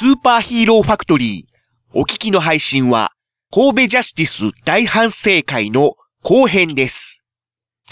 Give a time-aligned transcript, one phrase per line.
[0.00, 1.46] スーパーヒーローファクトリー。
[1.92, 3.12] お聞きの配信は、
[3.52, 7.22] 神戸ジャスティス大反省会の後編です。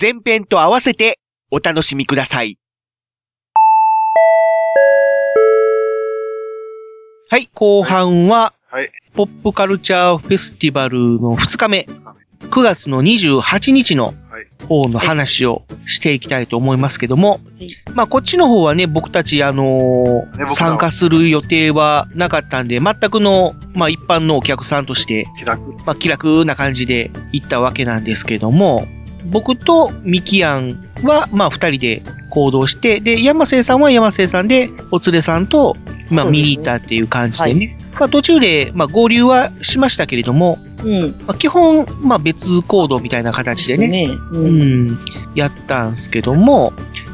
[0.00, 1.18] 前編と合わせて
[1.50, 2.56] お楽しみください。
[7.28, 8.90] はい、後半は、はい。
[9.12, 11.86] ポップカルチャーフェスティバルの2日目、
[12.50, 14.46] 9月の28日のはい。
[14.68, 25.62] 方の話をしていきたいと思いますけども、いまあこっちの方はね、僕たちあのー参加する予定はなかったんで、全くの、まあ一般のお客さんとして、気楽。
[25.86, 28.86] まあ気楽な感じで行ったわけなんですけども、
[29.26, 37.78] 僕とミキアンは、まあ二人で行動して、で、山瀬さんは山瀬さんで、お連れさんと、まあそうですね見に行ったっていう感じでね。
[37.98, 41.24] まあ途中で、まあ合流はしましたけれども、うん。
[41.26, 44.04] まあ、基本、まあ別行動みたいな形でね、ね。
[44.32, 44.86] ううん。
[44.92, 44.98] ん、
[45.34, 46.72] やったんすけども、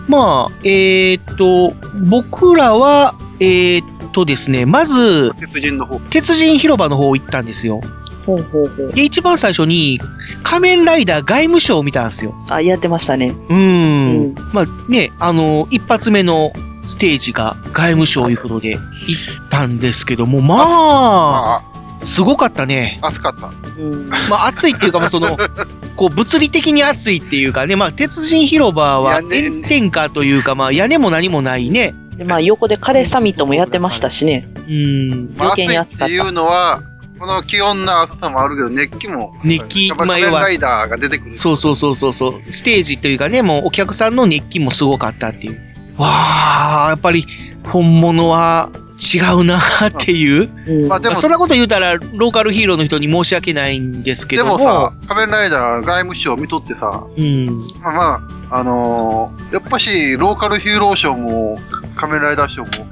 [0.09, 1.75] まあ、えーっと、
[2.11, 5.99] 僕らは、えーっとですね、まず、鉄人の方。
[5.99, 7.81] 鉄人広場の方行ったんですよ。
[8.27, 8.93] ほうほうほう。
[8.93, 10.01] で、一番最初に、
[10.43, 12.35] 仮面ライダー外務省を見たんですよ。
[12.49, 13.35] あ、やってましたね。
[13.49, 14.11] うーん。
[14.11, 16.53] うんまあね、あの、一発目の
[16.85, 22.99] ステージが外務省いうことで行ったんですけども、まあ、あすごかったね。
[23.03, 23.51] あ、暑かった。
[23.81, 24.09] うん。
[24.29, 25.37] まあ、暑いっていうか、まあ、その、
[25.97, 31.95] こう、物理的に暑いっていうかね、まあ、鉄人広場は炎天下というか、まあ、屋根も何もないね。
[32.17, 34.49] で、まあ、横でカレーサミットもやってましたしね。
[34.69, 35.35] うん。
[35.37, 36.83] まあ、暑余計にい暑かったっていうのは、
[37.19, 39.35] この気温の暑さもあるけど、熱気も。
[39.45, 41.37] 熱気まあ仮面ライダーが出てくる。
[41.37, 42.53] そうそうそうそうそう。
[42.53, 45.61] ステージというかね、もうお客さんの熱気もすごかったっていう。
[45.97, 47.27] わあ、やっぱり
[47.65, 50.51] 本物は違うなっていう。
[50.67, 50.89] うん。
[50.89, 54.59] まあでもそんなこと言うたら、ローカルヒーローの人に申し訳ないんですけでども。
[54.59, 57.47] もさ、仮面ライダー外務省見とってさ、うん。
[57.81, 58.15] まあま
[58.51, 61.59] あ、あのーやっぱし、ローカルヒーローショーも、
[61.95, 62.87] 仮面ライダーショーも、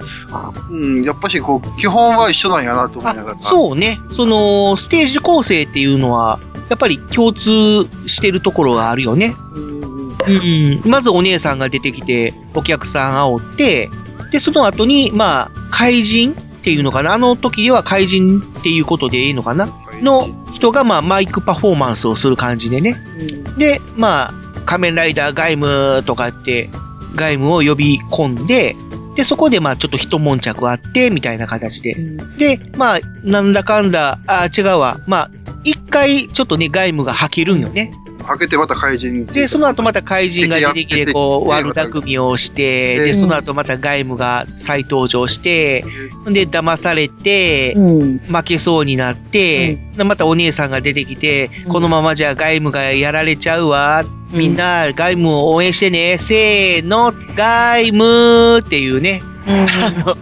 [0.71, 3.37] うん、やっぱしこう、基本は一緒なんやなと思いながら。
[3.37, 3.99] あそうね。
[4.11, 7.53] その、ステージ構成っていうのは、やっぱり共通
[8.07, 9.37] してるところがあるよね。
[9.55, 9.73] うん
[10.27, 10.91] うんうん。
[10.91, 13.91] まずお姉さんが出てきて、お客さん煽って、
[14.31, 17.13] で、その後に、まあ、怪人っていうのかな。
[17.13, 19.69] あの時では怪人っていうことでいいのかな
[20.01, 22.97] の人が、まあ、マイクパフォーマンスをする感じでね。
[23.59, 24.35] で、まあ、
[24.65, 26.71] 仮面ライダー外務とかって、
[27.15, 28.77] 外務を呼び込んで、
[29.15, 31.99] で、そこで、まあ、ちょっと一悶着あって、みたいな形でう。
[31.99, 32.37] ん。
[32.39, 35.01] で、まあ、なんだかんだ、あ、違うわ。
[35.07, 35.31] まあ、
[35.65, 37.93] 一回、ちょっとね、外務が吐けるんよね。
[38.23, 45.85] 開けてまた怪人で、その後また怪人が出てきて、こう、悪巧みをして、でで、その後また外務が再登場して、
[46.27, 48.19] で、騙されて、うん。
[48.19, 54.05] 負けそうになって、でまたお姉さんが出てきて、うんこのままじゃ外務がやられちゃうわ。
[54.31, 56.17] みんな、外務を応援してね。
[56.19, 59.61] せーの、外務っていうね、うん。
[59.63, 59.67] あ
[60.07, 60.17] の、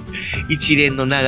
[0.49, 1.19] 一連の流れ。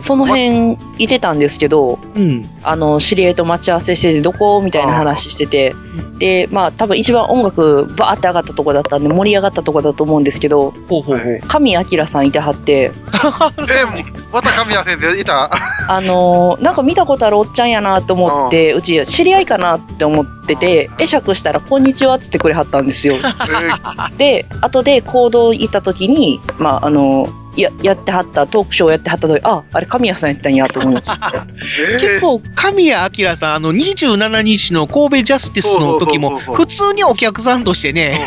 [0.00, 2.44] その辺いてたんですけど、うん。
[2.62, 5.74] あの、知り合いと待ち合わせしてて、どこみたいな話してて、
[6.18, 11.40] で、まあ、多分一番音楽バーって上がったとこだったんで、盛り上がったとこだと思うんですけど、ほうほうほう。
[11.46, 12.92] 神明さんいてはって、
[14.42, 15.50] え、神谷先生いた？
[15.88, 23.14] あのーなんか見たことあるおっちゃんやなと思って、うち知り合いかなって思ってて、会釈したら、こんにちはっつってくれはったんですよ。
[24.18, 24.42] え。
[24.42, 31.44] で、後で行動行った時に、まあ、あのーや、やってはった、トークショーやってはった時、あ、あれ神谷さんやったんやと思いました。
[31.90, 38.20] え結構、神谷明さん、あの、27日の神戸ジャスティスの時も、普通にお客さんとしてね、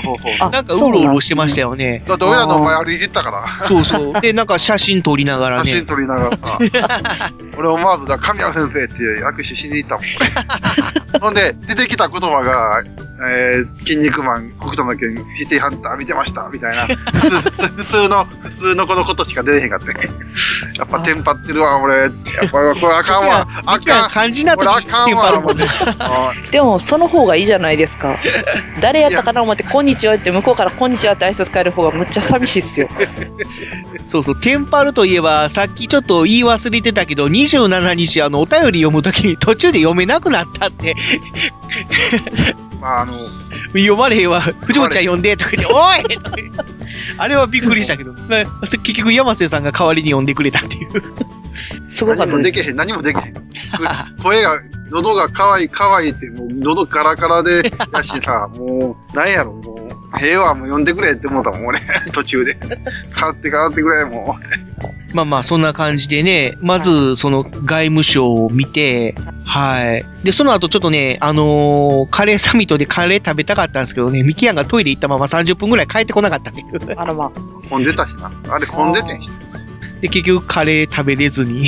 [0.52, 2.04] なんかうろうろしてましたよね。
[2.06, 4.22] だって俺らの前歩いてったから、そうそう。
[4.22, 5.72] で、なんか写真撮りながらね。
[5.72, 5.86] 写真。
[5.86, 6.23] 撮りなが
[7.58, 8.94] 俺思わずだ、神谷先生って
[9.26, 10.04] 握手しに行ったもん。
[11.22, 12.84] ほんで、出てきた言葉が、
[13.30, 16.86] えー、筋肉マン、北斗の拳、シティハンター見てました、みたいな。
[16.88, 19.94] 普通の、普通のこのことしか出えへんかって。
[20.78, 21.96] やっぱテンパってるわ、俺。
[21.96, 22.12] やっ
[22.44, 23.48] ぱこれあかんわ。
[23.66, 24.10] あかん。
[24.10, 24.64] 漢字なあか
[25.08, 25.54] んわ、
[26.52, 28.20] でも、その方がいいじゃないですか。
[28.82, 32.90] 誰やったかな思って、こんにちはって、向こうからこんにちはって挨拶変える方がむっちゃ寂しいっすよ。
[34.04, 40.96] そうそう、テンパるといえば、さっきちょっと言い忘れてたけど、27日、あの、お便り読むときに途中で読めなくなったって、
[42.80, 43.12] まあ、あの、
[43.74, 46.64] 読まれへんわ、藤本ちゃん読んで、とか言って、おいとか言って
[47.18, 50.92] あれはびっくりしたけど、ね結局山瀬さんが代わりに読んでくれたっていう。
[51.90, 52.34] すごかったです。
[52.34, 53.34] 何もできへん、何もできへん。
[54.22, 54.62] 声が、
[54.92, 59.83] 喉が可愛い可愛いって、もう喉カラカラで、やしさ、もう、なんやろ、もう、
[60.18, 61.82] 平和も呼んでくれって思ったもん、俺、
[62.14, 62.58] 途中で。
[63.16, 64.38] 変わって変わってくれ、も
[65.14, 69.16] まあまあ、そんな感じでね、まず、その、外務省を見て、
[69.46, 70.06] はい。
[70.24, 77.00] で、その後ちょっとね、あのーカレーサミットでカレー食べたかったんですけどね、ミキヤンがトイレ行ったまま30分ぐらい帰ってこなかったっていう。
[77.00, 77.70] あの、まあ、う。
[77.70, 78.32] 混んでたしな。
[78.50, 79.30] あれ混んでてんし。
[80.04, 81.64] で、結局カレー食べれずに。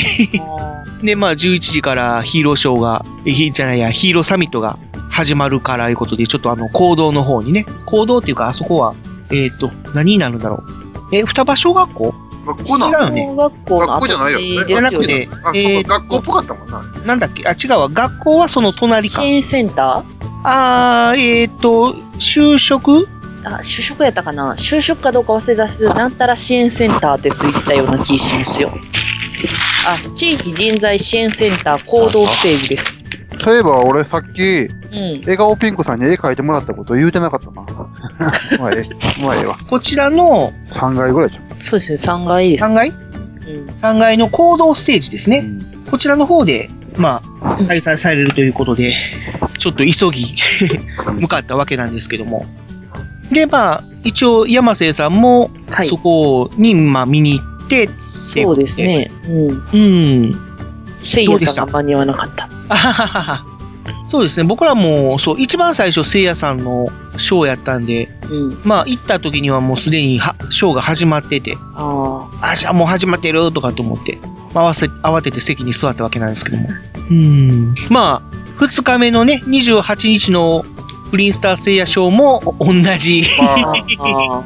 [1.01, 4.77] で、まあ、11時からヒーローショーが、じゃないや、ヒーローサミットが
[5.09, 8.93] 始まるからいうことで、ちょっとあの、行動の方にね、行動っていうか、あそこは、
[9.31, 10.65] えっ、と、何になるんだろ
[11.11, 11.15] う。
[11.15, 12.13] え、双葉小学校？
[12.45, 12.91] 学校なの？
[12.91, 16.83] 違うよね小学校の学校じゃないよねじゃなくて、あ、えー学校っぽかったもんな。
[17.05, 17.47] なんだっけ？
[17.47, 17.87] あ、違うわ。
[17.89, 19.21] 学校はその隣か。
[19.21, 20.03] 支援センタ
[20.43, 22.91] あー、えっ、と、就職？
[22.91, 23.07] ー
[23.45, 24.55] あ、就職やったかな？
[24.55, 28.71] 就職かどうか忘れたすなんたら支援センターってついてたような気しますよ。
[29.87, 33.05] あ、地域人材支援センター行動ステージです。
[33.43, 35.21] そういえば俺さっき、うん。
[35.21, 37.61] 笑顔ピンクさんに絵描いてもらったこと言うてなかったな。
[38.57, 39.59] まあええ、まあええわ。
[39.69, 41.43] こちらの3階ぐらいじゃん。
[41.59, 42.63] そうですね、3階です。
[42.63, 42.89] 3階？
[42.89, 42.95] うん。
[43.67, 45.43] ?3 階の行動ステージですね。
[45.91, 48.95] こちらの方で、まあ、開催されるということで、
[49.59, 50.35] ちょっと急ぎ
[51.19, 52.45] 向かったわけなんですけども。
[53.35, 55.97] で、まあ、一応、山瀬さんも、はいそ。
[55.97, 59.11] こに、まあ、見に行って、そうですね。
[59.27, 59.47] うん。
[59.73, 60.35] うん。
[61.01, 62.49] せいやさんが間に合わなかった。
[62.69, 63.45] あははは
[64.07, 64.47] そうですね。
[64.47, 66.87] 僕らも、そう、一番最初、せいやさんの
[67.17, 68.61] ショーやったんで、うん。
[68.63, 74.17] まあ、行った時にはもうすでにはショーが始まってて、ああ、じゃあもう始まってるとかと思って、
[74.53, 76.69] 合わせ、慌てて席に座ったわけなんですけども。
[77.09, 77.75] うん。
[77.89, 80.65] まあ、二日目のね、28日の
[81.15, 83.23] プリンスター聖夜ショーも同じ。
[83.39, 83.71] あ。
[83.97, 84.43] まああ。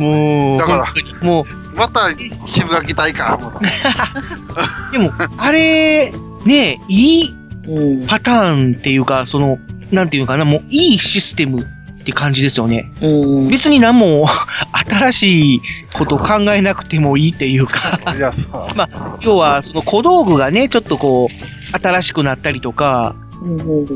[0.00, 1.44] もう、だからもあ、
[1.74, 2.10] また
[2.52, 3.36] 渋垣大か。
[3.42, 6.12] もうう、でも、あれ、
[6.46, 7.34] ね、いい
[7.66, 8.06] うん。
[8.06, 9.58] パターンっていうか、その、
[9.90, 11.64] なんていうのかな、もういいシステムっ
[12.04, 12.92] て感じですよね。
[13.02, 13.48] うん。
[13.48, 14.28] 別に何も
[14.88, 15.62] 新しい
[15.94, 17.98] こと考えなくてもいいっていうか、
[18.76, 23.16] まあ、要はその小道具がね、ちょっとこう、新しくなったりとか、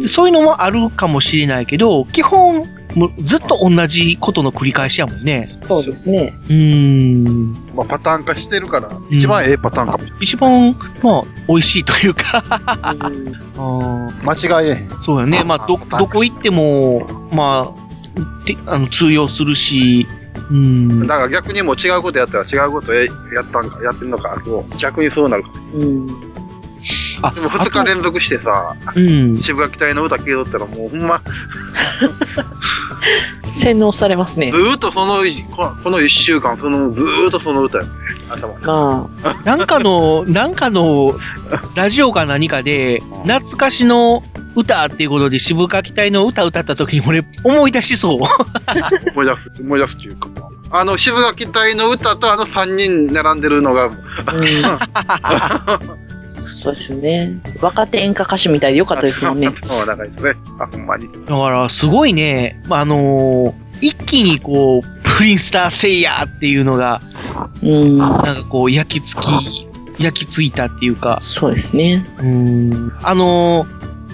[0.09, 2.65] そういうのもあるかもしれないけど、基本、
[2.95, 5.49] もうずっと同じことの繰り返しやもんね。
[5.59, 6.35] そうですね。
[6.45, 7.53] うーん。
[7.75, 12.43] まあ、パターン化してるから、一番ええパターンかもしれ一番、まあ、美味しいというか、
[12.95, 14.11] うん あ。
[14.25, 14.91] 間違えへん。
[15.03, 15.45] そうよね。
[15.45, 17.89] まあ、ど、どこ行っても、まあ、
[18.45, 20.07] てあの通用するし、
[20.51, 21.07] うん。
[21.07, 25.51] だから逆にもう違うことやったら違うことやったんか、やってんのか、もう逆にそうなるか。
[25.75, 26.07] うん。
[27.23, 29.39] あでも2日連続してさ、うん。
[29.39, 31.23] 渋垣隊の歌聴いとったらもうほんま、
[33.53, 34.57] 洗脳されますねず。
[34.57, 35.15] ーっとその、
[35.57, 37.91] ここの1週間、その、ずーっとその歌やね。
[38.31, 38.65] 頭に。
[38.65, 39.09] ま
[39.45, 41.19] なんかの、なんかの、
[41.75, 44.23] ラジオか何かで、懐かしの
[44.55, 48.19] 歌っていうことで渋垣隊の歌歌った時に俺思い出しそう。
[49.15, 50.29] 思い出す、思い出すっていうか。
[50.71, 53.91] あの、渋垣隊の歌とあの3人並んでるのが、
[54.27, 55.99] あ、うん。
[56.59, 57.41] そうですよね。
[57.61, 59.51] 若手演歌歌手みたいでよかったですもんね。
[59.65, 60.33] そう、長いですね。
[60.59, 61.09] あ、ほんまに。
[61.27, 67.01] だから、すごいね、あのー一気にこう、プリンスターセイヤーっていうのが、
[67.63, 67.99] うん。
[67.99, 69.69] なんかこう、焼き付き、
[70.03, 72.05] 焼き付いたっていうか、そうですね。
[72.19, 72.93] うん。
[73.03, 73.67] あの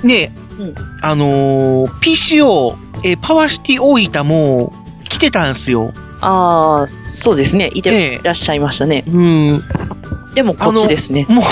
[0.02, 4.75] ーね、うんあのー PCO、えーパワーシティ大分も
[5.08, 5.94] 来てたんすよ。
[6.20, 7.70] ああ、そうですね。
[7.75, 9.05] いえてえらっしゃいましたね。
[9.06, 9.64] うん。
[10.35, 11.27] でもこっちですね。
[11.29, 11.43] もう、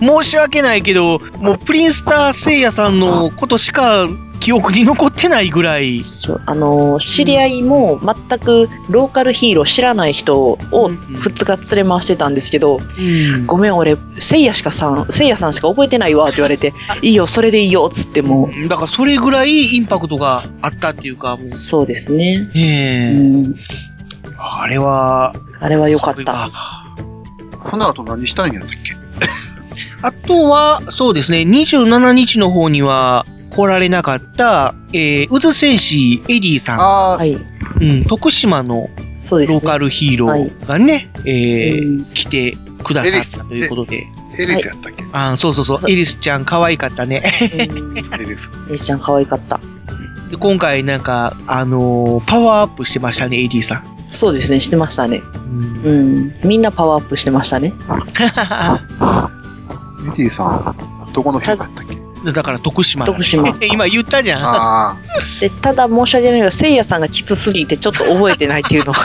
[0.24, 4.06] 申し訳ないけど、もうプリンスター聖夜さんのことしか
[4.40, 6.00] 記憶に残ってないぐらい。
[6.00, 13.46] そう、あのー知り合いも全くローカルヒーロー知らない人をうん2日連れ回してたんですけど、うん。
[13.46, 18.50] ごめん俺、せいやしかさん、せいやさんしか覚えてないわって言われて、 いいよ、それでいいよ、つっても。
[18.68, 21.46] だからそれぐらいインパクトがあったっていうか、もう。
[21.46, 22.38] う、そうですね。
[22.38, 23.54] ねうえ、ん、
[24.60, 26.85] あれは、あれは良かった。
[27.70, 28.96] この後何したんやったっけ？
[30.02, 37.40] あとは、そうですね、27日の方には来られなかった、えー、渦戦士エディさああ、はい、ん、
[37.80, 38.88] うん、徳島の。
[39.30, 42.04] ローカルヒーローがね、えーうん。
[42.12, 42.54] 来て
[42.84, 44.06] くださったということで、
[44.38, 47.22] エリスやったっけ、あそうそうそう、エリスちゃん可愛かったね。
[47.40, 48.50] うん、エリス。
[48.70, 49.58] えいちゃん可愛かった。
[50.30, 53.95] で今回なんか、あのーパワーアップしてましたね、エディさん。
[54.16, 55.22] そうですね、してましたね。
[55.84, 56.34] うんうん。
[56.44, 57.74] みんなパワーアップしてましたね。
[60.14, 60.76] エリーさん、
[61.12, 61.96] どこの人やったっけ？
[62.32, 64.98] だから徳島徳島 今言ったじゃん。
[65.40, 69.00] で、ただ申し訳ないけど、せいやさんがきつすぎてちょっと覚えてないっていうのが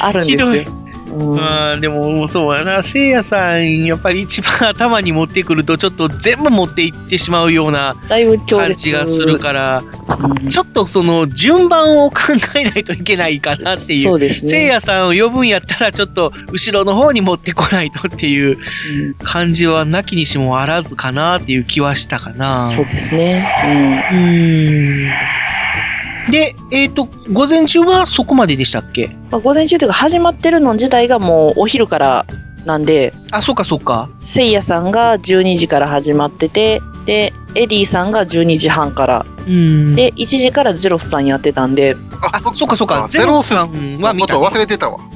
[0.00, 0.52] あるんですよ。
[0.52, 0.79] ひどい
[1.10, 2.82] うんでも、そうやな。
[2.82, 7.94] せいやさん、やっぱり一番頭に持ってくると、ちょっと全部持っていってしまうような
[8.48, 9.90] 感烈じがするから、うん
[10.50, 12.16] ちょっとその順番を考
[12.56, 14.34] えないといけないかなっていう。
[14.34, 22.68] せいやさんを呼ぶんやったら、ちょっと後ろの方に持ってこないとっていううん感じはなきにしもあらずかなっていう気はしたかな。
[22.70, 23.48] そうですね。
[24.12, 25.39] うーん。
[26.28, 29.06] で、えっ、と、午前中はそこまででしたっけ？
[29.06, 32.26] うんまあ、午前中というか始まってるの自体がもうお昼から
[32.66, 34.10] なんで、あ、そっかそっか。
[34.24, 39.94] せいやさんが12時から始まってて、で、エディさんが12時半から、うん。
[39.94, 43.06] で、1時からゼロスさんやってたんで、あ、そっかそっか。
[43.08, 44.98] ゼロスさんは見た忘れてたわ。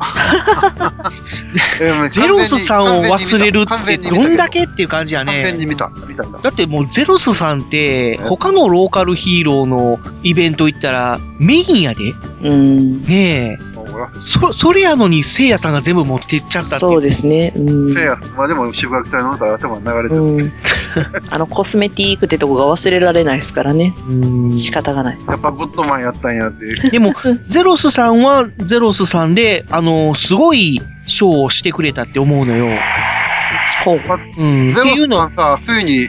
[1.80, 5.42] えーゼロスさんを忘れるってどんだけけっていう感じやね。
[5.42, 5.90] 完全に見た。
[6.06, 6.38] 見たんだ。
[6.38, 12.14] だってもうゼロスさんって、他のローカルヒーローのイベント行ったらメインやで。
[12.42, 13.73] うん、ねえ。
[14.22, 16.92] そ、それやのにせいやさんが全部持ってっちゃったっていう。
[16.92, 17.52] そうですね。
[17.56, 17.60] う
[17.90, 20.20] んせいや、まあでも、渋学隊の歌が頭に流れてる。
[20.20, 20.52] うん、
[21.30, 23.94] あのコスメティークってとこが忘れられないですからね。
[24.08, 24.12] う
[24.54, 25.18] ん仕方がない。
[25.28, 26.90] やっぱグッドマンやったんやって。
[26.90, 27.14] でも、
[27.48, 32.68] ゼロスさんはゼロスさんで、あの、すごいショーをしてくれたって思うのよ。
[33.84, 34.00] ほう。
[34.38, 34.70] うん。
[34.70, 36.08] っゼていうのロさん、さ、ついに、誘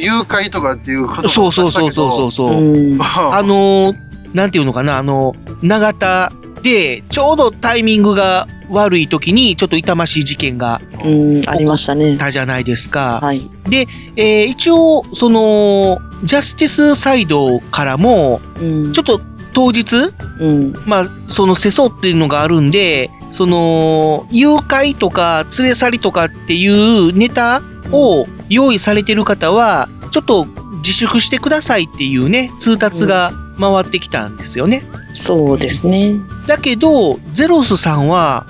[0.00, 2.50] 誘拐とかっていうことそうそうそうそうそうそう。
[2.52, 2.98] うん。
[3.00, 3.96] あ あのー、
[4.34, 12.16] なんていうのかな、あの、長田で、ちょうどタイミングが悪い時に、ちょっと痛ましい事件がうん、ありましたね。
[12.16, 13.20] たじゃないですか。
[13.22, 13.42] はい。
[13.68, 13.86] で、
[14.16, 18.92] えー一応、その、ジャスティスサイドからも、うん。
[18.92, 19.20] ちょっと
[19.52, 20.72] 当日、うん。
[20.86, 27.62] まあ、その世相っていうのがあるんで、その、誘拐とか連れ去りとかっていうネタ
[27.92, 30.46] を用意されてる方は、ちょっと
[30.78, 34.82] 自粛してくださいっていうね、通達が回ってきたんですよね。
[35.14, 36.16] そうですね。
[36.46, 38.46] だけど、ゼロスさんは、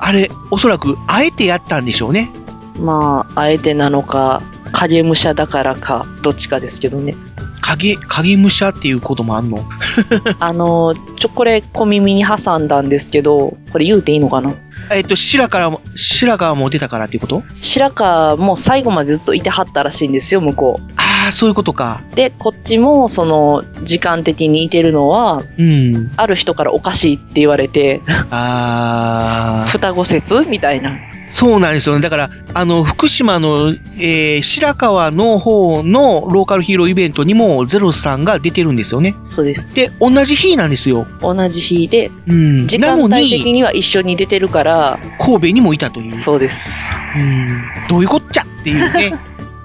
[0.00, 2.30] あれ、おそらく、あえてやったんでしょうね。
[2.78, 7.14] まあ、あえてなのか、影武者だからか、どっちかですけどね。
[7.60, 9.60] 影、影武者っていうこともあんの？
[10.40, 14.54] あの、ちょ、これ小耳に挟んだんですけど、これ言うていいのかな？
[14.90, 17.42] えっと、白川も、白川も出たからっていうこと？
[17.60, 22.02] 白川も最後までずっといてはったらしいんですよ、向こああ、そういうことか。
[22.12, 22.16] う。
[22.16, 26.10] で、こっちも、その、時間的にいてるのは、うん。
[26.16, 30.98] ある人からおかしいって言われて、ああ、 双子説みたいな。
[31.30, 32.00] そうなんですよね。
[32.00, 39.14] だから、あの、福島の、えー白川の方のローカルヒーローイベントにもゼロスさんが出てるんですよね。
[39.26, 39.74] そうです。
[39.74, 41.06] で、同じ日なんですよ。
[41.20, 42.66] 同じ日で、うん。
[42.66, 46.14] 時間なのに、帯的には一緒に出てるから、神戸にもいたという。
[46.14, 46.84] そうです。
[47.16, 47.62] うん。
[47.88, 49.14] どういうこっちゃっていうね。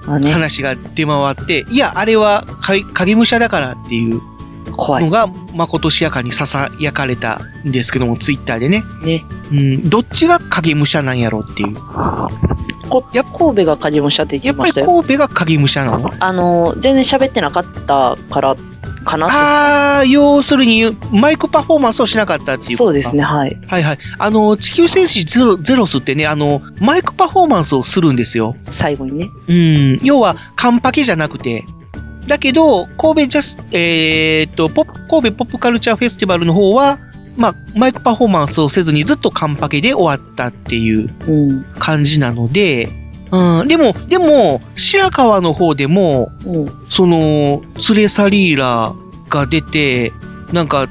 [0.06, 4.20] ま あね、話が出回って、いや、あれはか影武者だからっていう。
[4.76, 8.82] のが、まことしやかに囁かれたんですけども、ツイッターでね。
[9.04, 9.24] ね。
[9.50, 11.76] うん、どっちが影武者なんやろっていう。
[12.88, 14.86] こやっ神戸が影武者って言やってぱりっましたよ。
[15.02, 16.10] 神戸が影武者なの？
[16.18, 18.56] あの、全然喋ってなかったから、
[19.04, 19.26] かな。
[19.30, 23.22] あー、要するに、マイクパフォーマンスをしなかったっていうそうですね、。
[23.22, 23.58] はい。
[23.66, 23.98] はいはい。
[24.18, 28.56] あの、地球戦士ゼロゼロスってね、あの、マイクパフォーマンスをするんですよ。
[28.70, 29.28] 最後にね。
[29.48, 30.00] うん。
[30.02, 31.64] 要は、カンパケじゃなくて。
[32.26, 36.98] だけど、神戸ジャス、えーっと、ポップ、神戸ポップカルチャーフェスティバルの方は、
[37.36, 41.10] まあ、マイクパフォーマンスをせずにずっとカンパケで終わったっていう。
[41.78, 42.88] 感じなので、
[43.30, 43.68] うん。
[43.68, 46.30] でも、でも、白川の方でも、
[46.88, 48.92] その、連れ去りーラ
[49.28, 50.12] が出て、
[50.52, 50.88] なんか、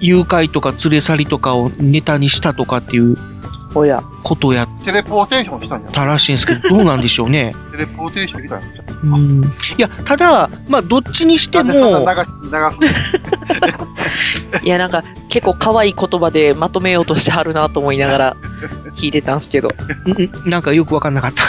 [0.00, 3.16] 誘拐とか連れ去りとかをネタにしたとかっていう
[3.74, 4.02] おや。
[4.22, 5.90] ことをやっテレポーテーションしたんや。
[5.90, 7.54] たらしいんですけど、 どうなんでしょうね。
[7.72, 9.16] テレポーテーションみたいな。
[9.16, 9.42] うん。
[9.44, 9.46] い
[9.78, 12.88] や、ただ、まあ、どっちにしてなんでそんも、な流し、流
[14.60, 18.36] すいや、なんか、結構可愛い言葉でまとめようとしてはるなと思いながら
[18.94, 19.68] 聞いてたんですけど。
[20.46, 21.42] んなんかよくわかんなかった。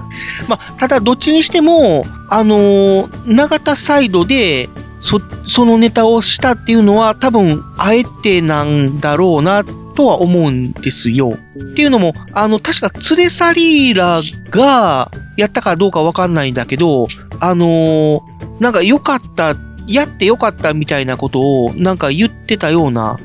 [0.48, 4.68] まあ、ただ、どっちにしても、あのー長田サイドで、
[5.00, 9.64] そ、そのネタをしたっていうのは、多分、あえてなんだろうな、
[9.94, 11.38] とは思うんですよ。
[11.58, 14.20] っていうのも、あの、確か、連れ去りら
[14.50, 17.06] が、やったかどうかわかんないんだけど、
[17.40, 19.54] あのーなんか良かった、
[19.86, 23.18] やって良かったみたいなことを、なんか言ってたような。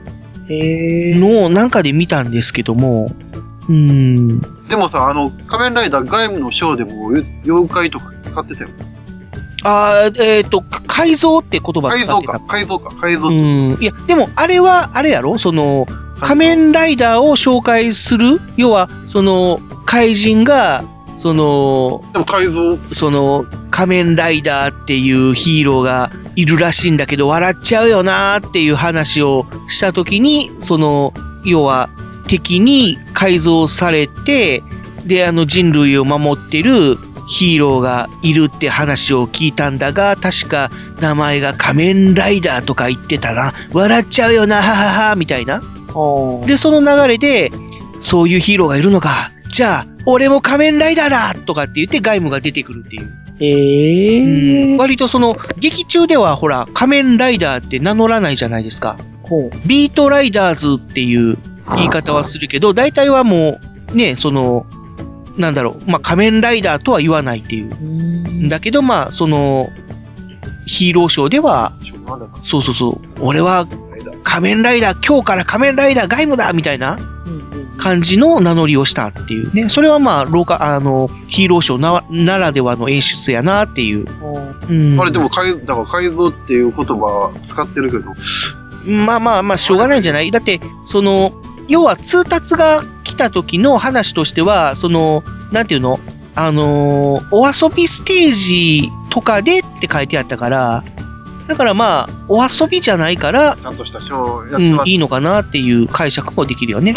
[0.50, 3.12] のを、なんかで見たんですけども、
[3.68, 4.42] うーん。
[4.70, 7.08] でもさ、あの、仮面ライダー外務のショーでも、
[7.44, 8.70] 妖怪とか使ってたよ。
[9.64, 13.28] あーえっ、と、か改造って言葉使ってた改造か。、改造か、改造。
[13.28, 13.78] うん。
[13.82, 15.38] いや、でも、あれは、あれやろ？
[15.38, 15.88] その、
[16.20, 18.40] 仮面ライダーを紹介する？
[18.58, 20.84] 要は、その、怪人が、
[21.18, 31.90] その、でも改造、その、仮面ライダーっていうヒーローがいるらしいんだけど、笑っちゃうよなーっていう話をしたときに、その、要は、
[32.28, 34.64] 敵に改造されて、
[35.06, 43.54] で、あの人類を守ってるヒーローがいるって話を聞いたんだが、確か名前が仮面ライダーとか言ってたな。
[43.74, 45.62] 笑っちゃうよな、ははは、みたいな。
[46.46, 47.52] で、その流れで、
[48.00, 49.32] そういうヒーローがいるのか。
[49.50, 53.26] じゃあ、俺も仮面ライダーだとかって言って外務が出てくるっていう。
[53.40, 54.78] へうんー。
[54.78, 58.98] 割とその、劇中ではほら、仮面ライダーって名乗らないじゃないですか。
[59.66, 61.38] ビートライダーズっていう
[61.76, 63.60] 言い方はするけど、大体はも
[63.94, 64.66] う、ね、その、
[65.38, 67.70] なんだろう、まあ、仮面ライダーとは言わないっていう。
[67.72, 68.50] うん。
[68.50, 69.70] だけど、まあ、その、
[70.66, 71.74] ヒーローショーでは、
[72.44, 76.98] そうそうそう、俺は仮面ライダー、今日から仮面ライダー鎧武だみたいな
[77.78, 79.70] 感じの名乗りをしたっていうね。
[79.70, 84.06] それはまあ、ローカ、あの、ヒーローショーなならではの演出やなっていう。
[84.70, 88.14] うん、あれでも改、だから改造っていう言葉は使ってるけど、
[88.92, 90.32] まあまあまあ、しょうがないんじゃない？
[90.32, 91.34] だって、その、
[91.68, 92.84] 要は通達が
[93.16, 96.00] 来た時の話としては、その、なんていうの？
[96.38, 100.84] あのーお遊びステージとかでって書いてあったから、
[101.48, 104.90] だからまあ、お遊びじゃないから、ちゃんとしたショーをやっうん、てます。
[104.90, 106.94] いいのかなっていう解釈もできるよね。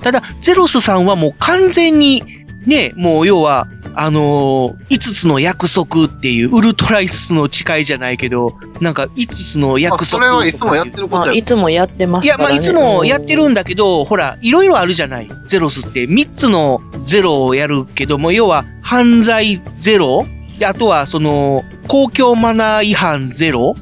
[0.00, 2.22] ただ、ゼロスさんはもう完全に、
[2.66, 12.54] ね、もう要は、あのー、5つの約束っていう、ウルトラ5つの誓いじゃないけど、なんか5つのあ約束それはいつもやってるこまあ、とやいつもやってますいや、から、ね。
[12.56, 15.28] まあ、いつもやってるんだけど、ほら、いろいろあるじゃない。
[15.46, 16.04] ゼロスって。
[16.04, 20.26] 3つのゼロをやるけども、要は、犯罪ゼロ
[20.58, 23.74] で、あとは、その、公共マナー違反ゼロ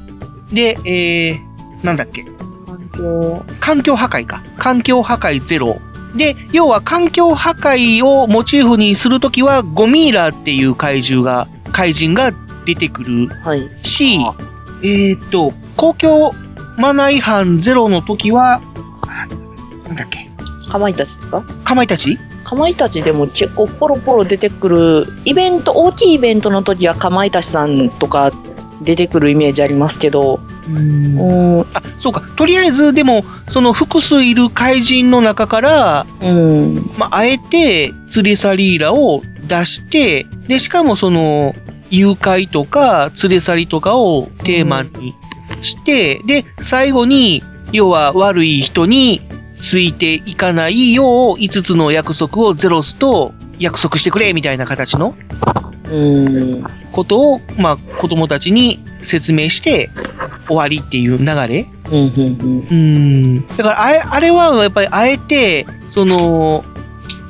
[0.51, 2.23] で、えー、なんだっけ？
[2.65, 4.43] 環境環境破壊か。
[4.57, 5.79] 環境破壊ゼロ。
[6.15, 12.31] で、要は環境破壊をモチーフにするときは、ゴミーラっていう怪獣が、怪人が
[12.65, 13.69] 出てくるはい。
[14.81, 16.33] えーっと、公共
[16.77, 18.61] マナー違反ゼロの時は、
[19.85, 20.29] なんだっけ、
[20.69, 21.41] かまいたちですか？
[21.63, 22.17] かまいたち？
[22.43, 28.31] かまいたちでも結構ポロポロ出てくる、イベント、大きいイベントの時はかまいたちさんとか
[28.81, 32.21] 出てくるイメージありますけど、うん、あ、そうか。
[32.35, 41.55] とりあえず、でも、その複数いる怪人の中から、うん、まあ、あえて、ツレサリーラを出して、で、しかもその、
[41.89, 45.15] 誘拐とか、連れ去りとかをテーマに
[45.61, 49.21] して、で、最後に、要は悪い人に
[49.59, 55.15] ついていかないよう、5つの約束をゼロスと約束してくれ、みたいな形の。
[55.17, 55.78] うん、
[56.91, 59.89] ことを、まあ、子供たちに説明して、
[60.47, 61.67] 終わりっていう流れ
[62.69, 63.47] うん。
[63.47, 66.63] だから、あれ、あれはやっぱりあえて、その、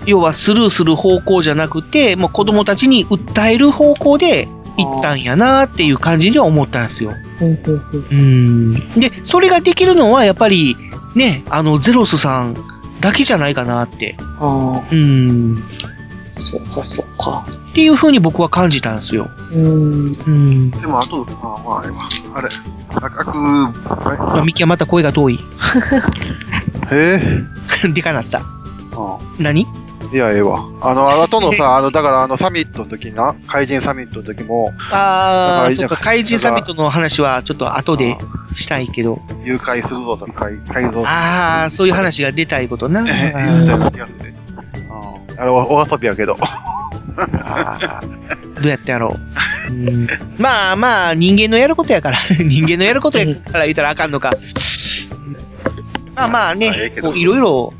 [0.06, 7.12] 要はスルーする方向じゃなくて、もう子供たちに訴える方向で行ったんやなっていう感じには思ったんですよ。
[7.42, 7.58] うん、
[8.10, 9.00] うん。
[9.00, 10.78] で、それができるのはやっぱり、
[11.16, 12.56] ね、あの、ゼロスさん
[13.02, 14.16] だけじゃないかなって。
[14.40, 15.64] ああ、うん。
[16.40, 17.46] そうか、そうか。
[17.72, 19.30] っていう風に僕は感じたんですよ。
[19.52, 20.72] うん、うん。
[20.72, 21.84] でもあと、あまあ、
[22.36, 22.50] あれ、
[22.96, 25.36] 赤く、はミキはまた声が遠い。
[25.36, 25.40] い。
[26.92, 27.22] へ
[27.86, 27.88] え？
[27.94, 28.40] でかなった。
[28.40, 29.68] あ何？
[30.12, 30.66] いや、ええわ。
[30.82, 38.18] あの、あとのさ、 あの、だからあの、サミットの時な、怪人サミットの時も、ああ、そっか、怪人サミットの話はちょっと後で
[38.56, 39.22] したいけど。
[39.44, 43.06] 誘拐するぞとか、改改造ああ、そういう話が出たいことな。
[43.08, 44.34] えあ言うたような気がする
[45.40, 46.38] あれ、おお遊びやけど。
[46.42, 48.02] あ
[48.62, 49.16] どうやってやろ
[49.70, 49.74] う。
[49.74, 54.32] うんまあまあ、人間のやることやから、 人間のやることやから言ったらあかんのか。
[56.16, 57.74] まあまあねいろいろ、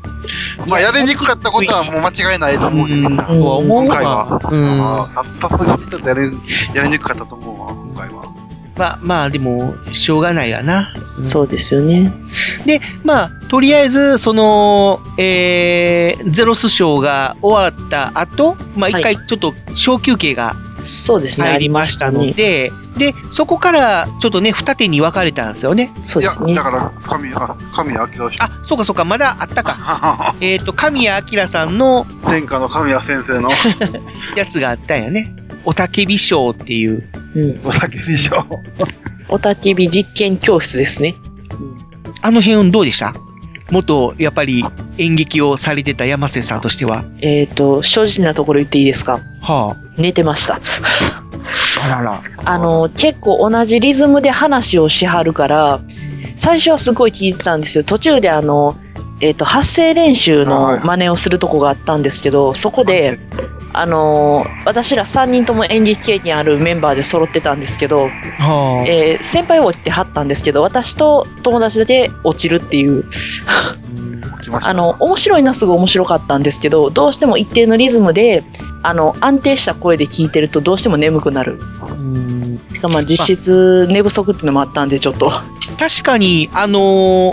[0.66, 4.40] まあ、やりにくかったことはもう間違いないと思うけど今回はわ。
[4.50, 4.82] うん。
[4.82, 7.89] ああささすがにちょっとやり、にくかったと思うわ。
[8.80, 10.94] まあまあ、でも、しょうがないわな。
[11.00, 12.10] そうですよね。
[12.64, 22.32] で、まあ、とりあえず、その、えー、ゼロスショーが終わった後、まあ一回ちょっと小休憩がそうですね、あ入りりましたたのね。
[22.32, 25.92] で、で、そこからちょっとね、二手に分かれたんですよね。
[25.94, 26.62] いや、そうですねだ。
[26.62, 28.36] から、神、あ、神谷明氏。
[28.40, 30.34] あ、そうかそうか、まだあったか。
[30.40, 33.50] えっ、と、神谷明さんの天下の神谷先生の
[34.36, 35.39] やつがあったんやね。
[35.64, 37.02] おたけび賞っていう。
[37.34, 37.60] うん。
[37.64, 38.44] お酒でしょ。
[39.28, 41.16] おたけび実験教室ですね。
[42.22, 43.14] あの辺どうでした？
[43.70, 44.64] 元、やっぱり
[44.98, 47.04] 演劇をされてた山瀬さんとしては。
[47.20, 49.20] えっ、と、正直なところ言っていいですか？
[49.42, 50.56] は寝てました。
[50.56, 50.60] あ。
[51.84, 52.22] あらら。
[52.44, 55.80] あの、結構同じリズムで話をしはるから、
[56.36, 57.84] 最初はすごい聞いてたんですよ。
[57.84, 58.76] 途中であの、
[59.20, 63.20] えっ、と、発声練習の真似をするとこがあったんですけど、そこで、
[63.72, 68.88] あの、私ら3人とも演劇経験あるメンバーで揃ってたんですけど、はあ。
[68.88, 73.04] えー先輩は落ちてはったんですけど、私と友達だけ落ちるっていう。
[74.52, 78.42] あの、面白いのはすごい面白かったんですけど、どうしても一定のリズムで、
[78.82, 81.60] あの、安定した声で聞いてるとどうしても眠くなる。
[81.88, 85.30] うんしかもまあ実質寝不足っていうのもあったんで、ちょっと。
[85.78, 87.32] 確かに、あの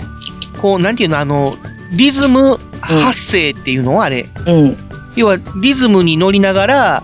[0.60, 1.56] こう、なんていうの、あの、
[1.92, 4.76] リズム発声っていうのはあれ、うん、
[5.18, 7.02] 要はリズムに乗りながら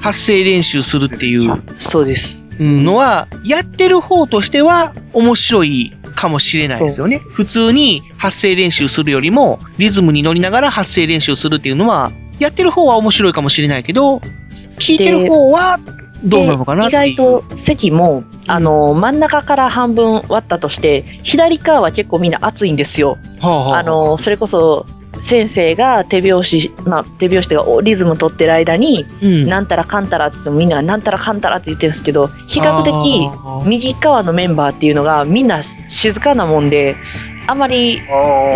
[0.00, 2.46] 発声練習するっていうそうです。
[2.60, 7.18] うんのは、やってる方としては面白いかもしれないですよね。
[7.18, 14.20] 普通に発声練習するよりも、リズムに乗りながら発声練習するっていうのは、やってる方は面白いかもしれないけど、
[14.78, 15.78] 聞いてる方は
[16.24, 16.88] どうなのかな。
[16.88, 23.18] 意外と席も、あの、真ん中から半分割ったとして、左側は結構みんな熱いんですよ。
[23.40, 24.86] はあはああの、それこそ、
[25.20, 33.30] 先生が手拍子、まあ、手拍子とか、リズム取ってる間に、うん、なんたらかんたらって言ってもみんななんたらかんたらって言ってるんですけど、比較的、
[33.66, 36.96] 右側のメンバーっていうのがみんな静かなもんで、
[37.48, 38.00] あんまり。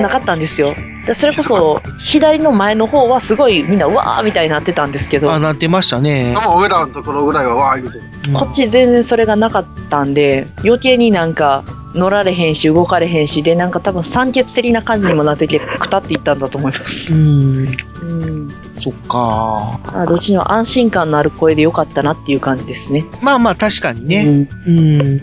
[0.02, 0.74] なかったんですよ。
[1.06, 6.40] でそれこそ、左の前の方はすごいみんな、うわーみたいになってたんですけどあ、、なってましたねで。
[6.40, 7.98] も俺らのところぐらいはわー言うて
[8.32, 17.12] こっち全然それがなかったんで、余計になんか乗られへんし動かれへんしで、なんか多分酸欠的な感じにもなってきて、くたっていったんだと思います。
[17.14, 18.54] うん、うん。
[18.78, 19.80] そっか。
[19.92, 23.04] あどっちの安心感のある声でよかったなっていう感じですね。
[23.20, 24.48] まあまあ確かにね。
[24.66, 24.98] うん。
[24.98, 25.20] うん。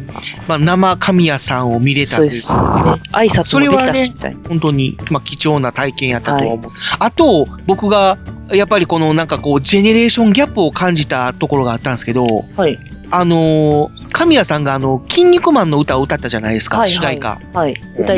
[0.48, 2.86] まあ生神谷さんを見れたというそうです。
[2.88, 3.02] ね。
[3.14, 4.40] 挨拶もできたし、みたいな。
[4.48, 6.72] 本当に、まあ、貴重な体験やったとは思う。
[7.00, 8.18] あと、僕が、
[8.52, 12.80] やっぱりこのなんかこう、ジェネレーションギャップを感じたところがあったんですけど、はい。
[13.12, 17.30] あのー神谷さんがあの、筋肉マンの歌を歌ったじゃないですか、はい、主題歌。
[17.30, 17.40] はい。
[17.54, 17.82] はい。
[17.98, 18.18] 歌い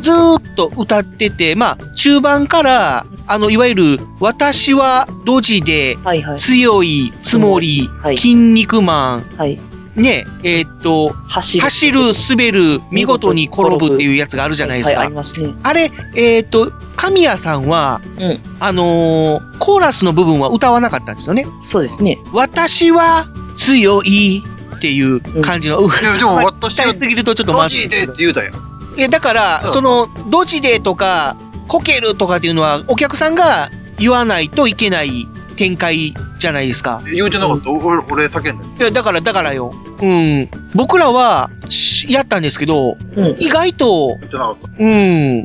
[0.00, 6.38] ずーっと歌ってて、まあ、中盤から、あの、いわゆる、私はドジではい、はい。
[6.38, 8.16] 強いつもり、はい。
[8.16, 9.58] 筋肉マン、はい。
[9.98, 11.64] ね、えーっと、走る。
[11.64, 15.14] 走る、滑る、見事に転ぶっていうやつがあるじゃないですはい、あかり。
[15.14, 15.54] ますね。
[15.62, 18.40] あれ、えーっと、神谷さんは、うん。
[18.60, 21.44] あのーコーラスの部分は歌わなかったんですよね。
[21.62, 22.18] そうですね。
[22.32, 24.42] 私は強い
[24.76, 28.54] っていう感じの、ういやでも私はすぎるとちょっとまドジでって言うたやん。
[28.96, 35.28] いやだから、うんその、ドジでとか、こけるとかっていうのは、お客さんが言わないといけない
[35.58, 37.02] 展開じゃないですか。
[37.12, 37.70] 言うてなかった？
[37.70, 38.56] 俺、俺叫んだよ。
[38.78, 39.74] いや、だから、だからよ。
[40.00, 40.48] うん。
[40.74, 43.36] 僕らは、しやったんですけど、うん。
[43.40, 44.68] 意外と、言ってなかった。
[44.78, 45.42] うん。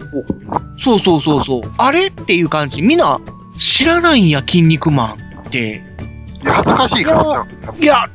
[0.79, 1.61] そうそうそうそう。
[1.77, 2.83] あれっていう感じ。
[2.83, 3.19] みんな、
[3.57, 5.81] 知らないんや、筋肉マンって。
[6.43, 7.45] いや、恥ずかしいからさ。
[7.81, 8.05] いや、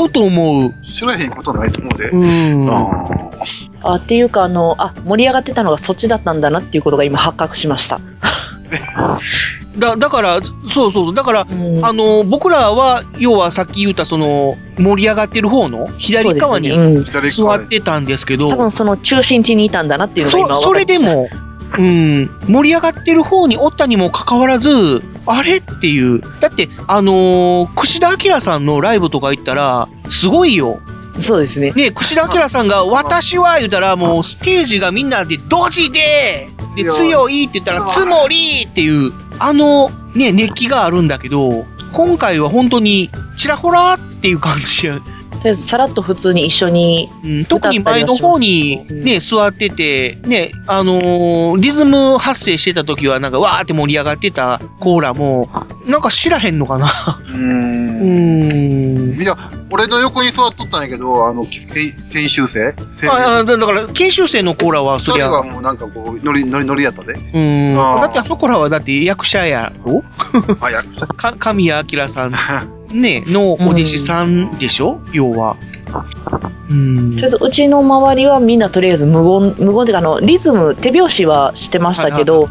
[0.00, 0.74] 違うと思う。
[0.92, 2.10] 知らへんことないと思うで。
[2.10, 2.26] う
[2.64, 2.70] ん。
[2.70, 8.00] ああ、っていうか、あの、あ、盛り上がってたのがそっちだったんだなっていうことが今発覚しました。
[9.78, 11.14] だ、だから、そうそう。
[11.14, 17.20] だから、うんあの、僕らは、要はさっき言った、その、盛り上がってる方の左側にねうん座。
[17.56, 21.28] ってたんですけど、多分その中心地にいたんだなっていうのが今そ、それでも、
[21.78, 26.20] うん、盛り上がってる方におったにもかかわらず、あれっていう。
[26.40, 30.80] だって、あのー串田明さんのライブとか行ったら、すごいよ。
[31.18, 31.70] そうですね。
[31.70, 44.88] ね、串田明さんが、私は言ったら、もうステージがみんなで、ドジで、で、強いって言ったら、つもりっていう、あの、ね、熱気があるんだけど、今回は本当に、ちらほらっていう感じ
[45.54, 55.48] さらっと普通に一緒に、うん、特に前の方にね、座ってて、ね、あのーリズム発生してた時はなんかわーって盛り上がってたコーラも、
[55.86, 56.86] なんか知らへんのかな。
[56.86, 59.18] ううーん。
[59.18, 59.22] ん。
[59.22, 59.36] いや、
[59.70, 61.60] 俺の横に座っとったんやけど、あの、け
[62.12, 62.72] 研修生？
[63.00, 67.14] 先ああだだから、研修生のコーラはそりゃ、はもうなんかこう、ノリノリノリやったで。
[67.14, 67.74] うん。
[67.74, 70.02] だってあそこらはだって役者やろ？
[70.60, 70.82] あ、や、
[71.16, 72.32] か神谷明さん
[72.90, 75.56] ね、のお弟子さんでしょ、要は。
[76.68, 82.48] うんとりあえずうちの周りはみんなとりあえず無言、無言っていうかあの、リズム、手拍子はしてましたけど、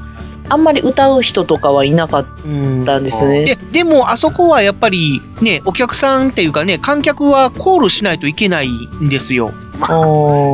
[0.48, 2.48] あんまり歌う人とかはいなかっう
[2.82, 3.46] んたんですね。
[3.46, 9.52] で、でも、あそこはやっぱり、ね、お客さんっていうかね、観客はコールしないといけないんですよ。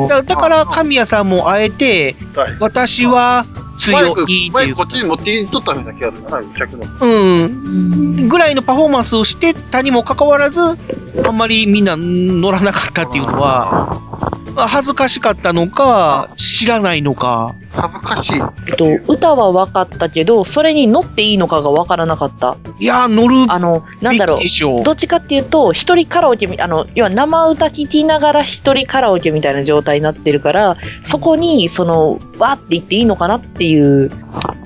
[0.09, 2.15] だだから、神谷さんもあえて、
[2.59, 3.45] 私は
[3.77, 6.85] 強いっていうこっちに持っていっとったような気がするな、客の。
[6.99, 13.99] うん、ぐらいのパフォーマンスをしてたにもかかわらず、あんまりみんな乗らなかったっていうのは、
[14.55, 17.53] 恥ずかしかったのか、知らないのか。
[17.73, 18.41] 恥ずかしい。
[18.67, 22.57] えっと、歌は分かったけど、それに乗っていいのかが分からなかった。
[22.79, 24.37] いや、乗るあの、なんべだろう。
[24.37, 24.83] きでしょう。
[24.83, 34.11] どっちかっていうと、一人カラオケみ、あの、要は生歌聴きながら一人カラオケみたいな状態になってるから、そこに、その、わーって言っていいのかなっていう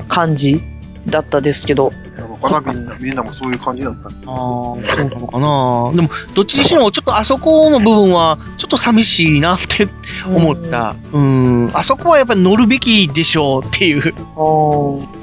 [0.07, 0.63] 感じ
[1.07, 1.91] だったですけど。
[2.17, 4.07] なのかな、みんな、みんなもそういう感じだった。
[4.07, 5.91] ああ、そうなのかな。
[5.93, 9.87] でも、どっちにしろ、ちょっとあそこの部分は、ちょっと寂しいなって
[10.27, 10.95] 思った。
[11.11, 11.71] うん。
[11.73, 14.13] あそこはやっぱり乗るべきでしょうっていう。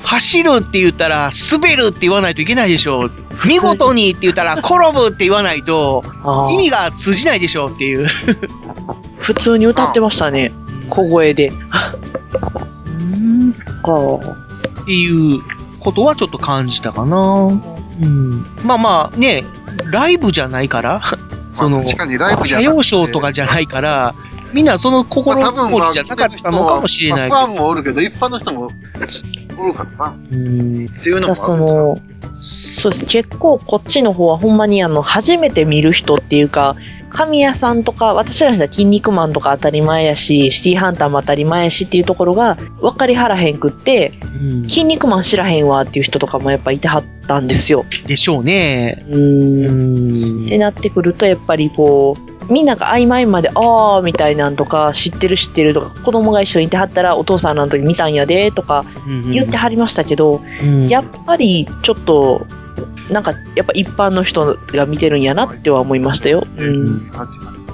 [0.04, 3.10] 走るって言ったら、滑るって言わないといけないでしょう。
[3.46, 6.04] 見事にって言ったら、 転ぶって言わないと、
[6.50, 8.06] 意味が通じないでしょうっていう。
[9.18, 10.52] 普通に歌ってましたね。
[10.88, 11.52] 小声で。
[12.86, 14.32] うん、そっか。
[14.82, 15.40] っていう
[15.82, 17.16] ことはちょっと感じたかな。
[17.16, 18.44] うん。
[18.64, 19.44] まあまあね、
[19.90, 21.00] ライブじゃないから、
[21.54, 24.14] そのまあ確かにライブじゃ歌謡ショーとかじゃないから、
[24.52, 27.60] みんなその心残りじゃなかったのかもしれないけまあファど。
[27.60, 28.70] ンもおるけど、一般の人も
[29.58, 30.16] おるからな。
[30.30, 30.86] うん。
[30.86, 31.98] っていうのもあるだからその、
[32.40, 33.06] そうです。
[33.06, 36.76] 結構こっちの方はほんまにあの、初めて見る人っていうか、
[37.12, 47.84] 神谷さんとか、私らにしたら筋肉マンとか当たり前やし、シティハンターも当たり前やしっていうところが分かりはらへんくって、うん筋肉マン知らへんわっていう人とかもやっぱいてはったんですよ。
[48.06, 49.04] でしょうね。
[49.08, 49.16] う。
[49.16, 58.84] うんんってなってくると、やっぱりこう、みんなが曖昧まで、あーみたいなんとか、知ってる知ってるとか、子供が一緒にいてはったら、お父さんの時見たんやで、とか
[59.30, 62.46] 言ってはりましたけど、うんやっぱりちょっと、
[63.10, 66.46] なんか、やっぱ一般の人が見てるんやなっては思いましたよ。
[66.56, 67.10] うん。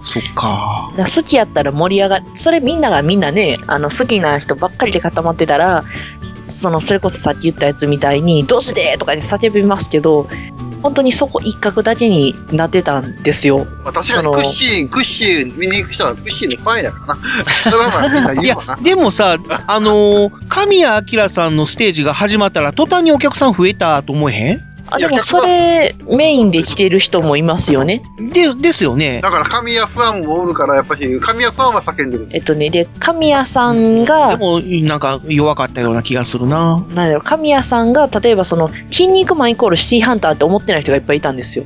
[0.05, 0.91] そっか。
[0.97, 5.85] ら好きやったら盛り上がそれみんながみんなね、あの、好きな人ばっかりで固まってたら、
[6.47, 8.97] その、それこそさっき言ったやつみたいに、どうして？
[8.99, 10.29] とかで叫びますけど、
[10.83, 13.67] 本当にそこ一角だけになってたんですよ。
[13.85, 17.45] まあ、確かにクッシー、クッシー見に行く人はクッシーのファンやからな。
[17.51, 24.63] それはまあみんないや言うわな。、でもさ、あのー神谷明さんのステージが始まったら、途端にお客さん増えたと思えへん？
[24.91, 28.03] あ、でもそれ、メインで来てる人もいますよね。
[28.33, 29.21] で、ですよね。
[29.23, 32.29] だから神谷ファンもおるから、やっぱし神谷ファンは叫んでる。
[32.31, 36.85] えっとね、で、神谷さんが、でも、なんか弱かったような気がするな。
[36.95, 41.65] なんだろう、神谷さんが、例えばその、筋肉マンイコールシティハンターって思ってない人がいっぱいいたんですよ。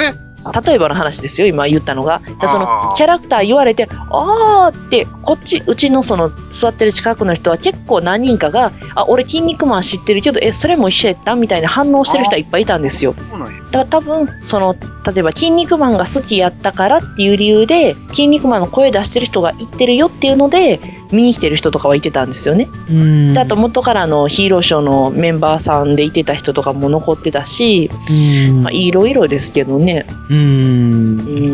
[0.00, 0.27] え？
[0.52, 2.20] 例えばの話ですよ、今言ったのが。
[2.40, 13.14] でそのキャラクター言われて、あーって、こっち、うちのその、座ってる近くの人は結構何人かが、あ、俺筋肉マン知ってるけど、え、それも一緒やったみたいな反応してる人はいっぱいいたんですよ。
[13.70, 14.74] だから多分、その、
[15.06, 20.80] 例えば、筋肉マンが好きやったからっていう理由で、筋肉マンの声出してる人が言ってるよっていうので、
[21.12, 22.68] 見に来てる人とかはいてたんですよね。
[22.90, 23.34] うん。
[23.34, 30.06] で、あと元からのヒーローショーのメンバーさんでいてた人とかも残ってたし、うんまあ、いろいろですけどね。
[30.30, 30.42] うんう。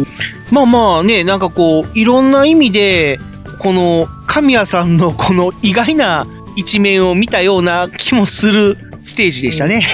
[0.02, 0.06] ん。
[0.50, 3.18] まあまあね、なんかこう、いろんな意味で、
[3.58, 9.86] この、神谷さんのこの意外な一面を見たような気もするステージでしたね。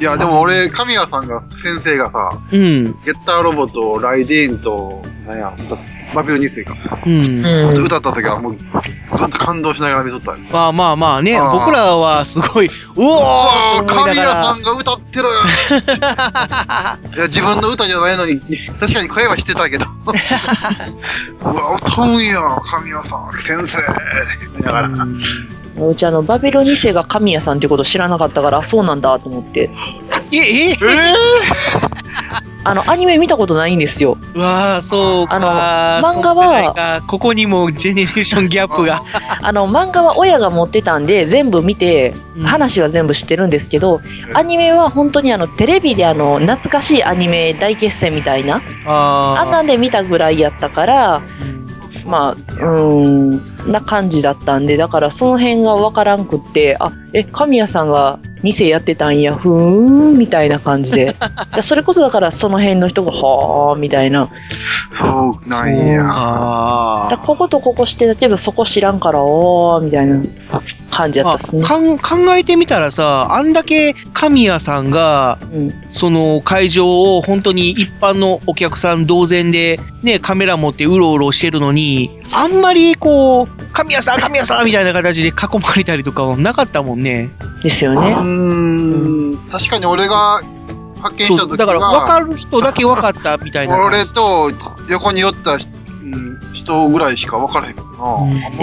[0.00, 2.84] いや、でも俺、神谷さんが、先生がさ、うん。
[2.84, 5.54] ゲッターロボとライディーンと、なんや、
[6.14, 6.76] バビル2世か。
[7.06, 7.44] うん。
[7.44, 7.84] うん。
[7.84, 10.38] 歌った時はもう、ずっと感動しながら見とったよ。
[10.50, 15.24] まあまあまあね、僕らはすごい、うおー神谷さんが歌ってる
[17.16, 18.40] いや、自分の歌じゃないのに、
[18.80, 19.86] 確かに声はしてたけど。
[21.44, 23.78] うわ、歌うんや、神谷さん、先生。
[24.58, 24.88] 見ながら。
[25.74, 29.70] うちあの、バビロ2世が神谷さんっていうこと知らなかったから、あそうなんだと思って。
[30.30, 30.76] え、ええ
[32.64, 34.16] あの、アニメ見たことないんですよ。
[34.34, 35.36] うわあ、そうか。
[35.36, 35.38] あ
[36.02, 39.02] の漫画はここにもジェネレーションギャップが。
[39.42, 61.14] あの、漫画は親が持ってたんで、全部見て、うん話は全部知ってるんですけど、うんアニメは本当にあの、テレビであの、懐かしいアニメ大決戦みたいな、ああんなんで見たぐらいやったから、ーまあ、うーん、な感じだったんで、だからその辺がわからんくって、あ、え、神谷さんが2世やってたんや、ふーん、みたいな感じで。
[61.54, 64.28] だそれこそだからその辺の人が、はー、みたいな。
[64.98, 66.02] そうなんや。
[66.02, 67.22] だか。
[67.24, 70.22] こことここしてたけど、そこ知らんから、おー、みたいな
[70.90, 71.68] 感じやったっすねまあ。
[71.68, 75.74] かん考えてみたらさ、あんだけ神谷さんが、うん。
[75.92, 87.30] その会場を本当に一般のお客さん同然で、ね、カメラ持ってうろうろしてるのに、あんまりこう、神谷さん、神谷さんみたいな形で囲まれたりとかはなかったもんね。
[87.60, 88.00] うですよね。
[88.00, 89.38] ーん。
[89.50, 90.40] 確かに俺が
[91.00, 93.84] 発見した時は、だから分かる人だけ分かったみたいな。
[93.84, 94.50] 俺と
[94.88, 95.68] 横に寄ったし
[96.02, 97.82] うん人ぐらいしか分からへんな。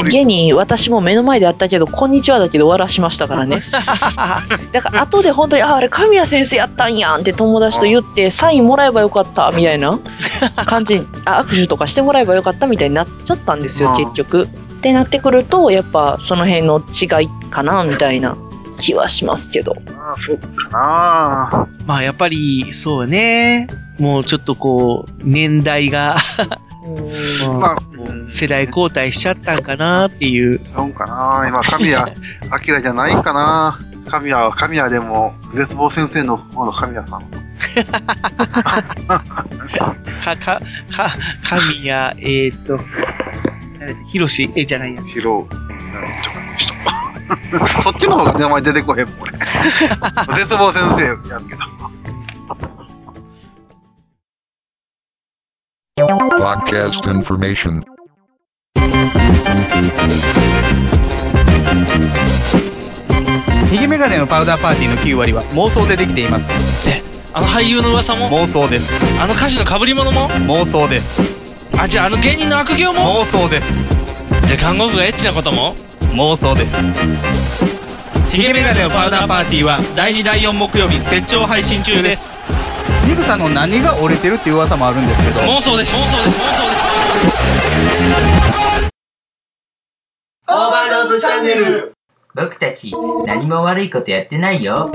[0.02, 3.58] 現に私も目の前であったけど、こんにちはだけど終わらしましたからね。
[4.72, 10.00] だから後で本当に、あ、あれ神谷先生やったんやんって友達と言って、サインもらえばよかったみたいな
[10.66, 14.48] 感じ、あ握手とかしてもらえばよかったみたいになっちゃったんですよ、うん結局。
[14.80, 18.38] ってなってくると、やっぱその辺の違いかな、みたいな
[18.80, 19.76] 気はしますけど。
[19.98, 21.68] あそっかな。
[21.86, 23.68] まあやっぱり、そうね。
[24.00, 26.16] もうちょっとこう、年代が、
[27.44, 30.62] うんまあ、もう世代交代しちゃったんかなっていう。
[30.74, 31.46] そうかな。
[31.48, 32.12] 今、神谷
[32.68, 33.78] 明じゃないんかな。
[34.06, 37.24] 神谷は神谷でも、絶望先生の方の神谷さん。
[40.24, 40.62] か、か、か、
[41.44, 42.80] 神谷、えーっと、
[44.08, 45.02] ヒロシ、え、じゃないや。
[45.02, 46.74] ヒロ、うんちょっと人。
[47.84, 49.32] そっちの方が名前出てこへんもん、俺。
[50.38, 51.62] 絶望先生やるけど。
[56.40, 57.84] Podcast information.
[63.70, 66.50] ヒゲメガネのパウダーパーティーの9割は妄想でできています
[67.34, 68.30] あの俳優の噂も？
[68.30, 70.30] 妄想ですあの歌手の被り物も？
[70.30, 71.39] 妄想です
[71.82, 73.24] あじゃああの芸人の悪行も？
[73.24, 73.68] 妄想です。
[74.48, 75.76] じゃあ看護婦がエッチなことも？
[76.12, 76.76] 妄想です。
[78.32, 82.28] ヒゲメガネのパウダーパーティーは第2第4木曜日絶頂配信中です。
[83.08, 85.40] ニグさんの何が折れてるっていう噂もあるんですけど。
[85.40, 85.96] 妄想です。
[85.96, 86.40] 妄想です。
[86.42, 86.90] 妄想です。
[90.50, 91.94] オーバードーズチャンネル。
[92.36, 92.94] 僕たち
[93.26, 94.92] 何も悪いことやってないよ。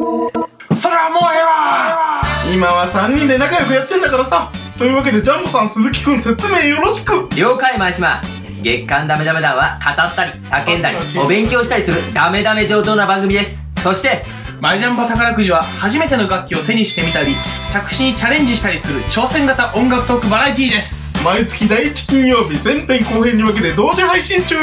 [0.71, 2.23] それはもうええわ。
[2.55, 7.29] 今は3人で仲良くやってんだからさというわけでジャンボさん鈴木くん説明よろしく。
[7.37, 8.21] 了解前島。
[8.63, 13.67] 月刊ダメダメ団は語ったり叫んだりお勉強したりするダメダメ上等な番組です。
[13.83, 14.25] そして
[14.61, 21.23] マイジャンボ宝くじは初めての楽器を手にしてみたり作詞にチャレンジしたりする挑戦型音楽トークバラエティーです。
[21.23, 24.57] 毎月第1金曜日前編後編に分けて同時配信中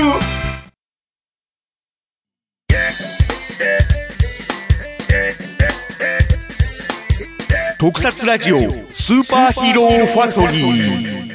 [7.81, 11.31] 特撮ラジオスーパーヒーローファクトリー。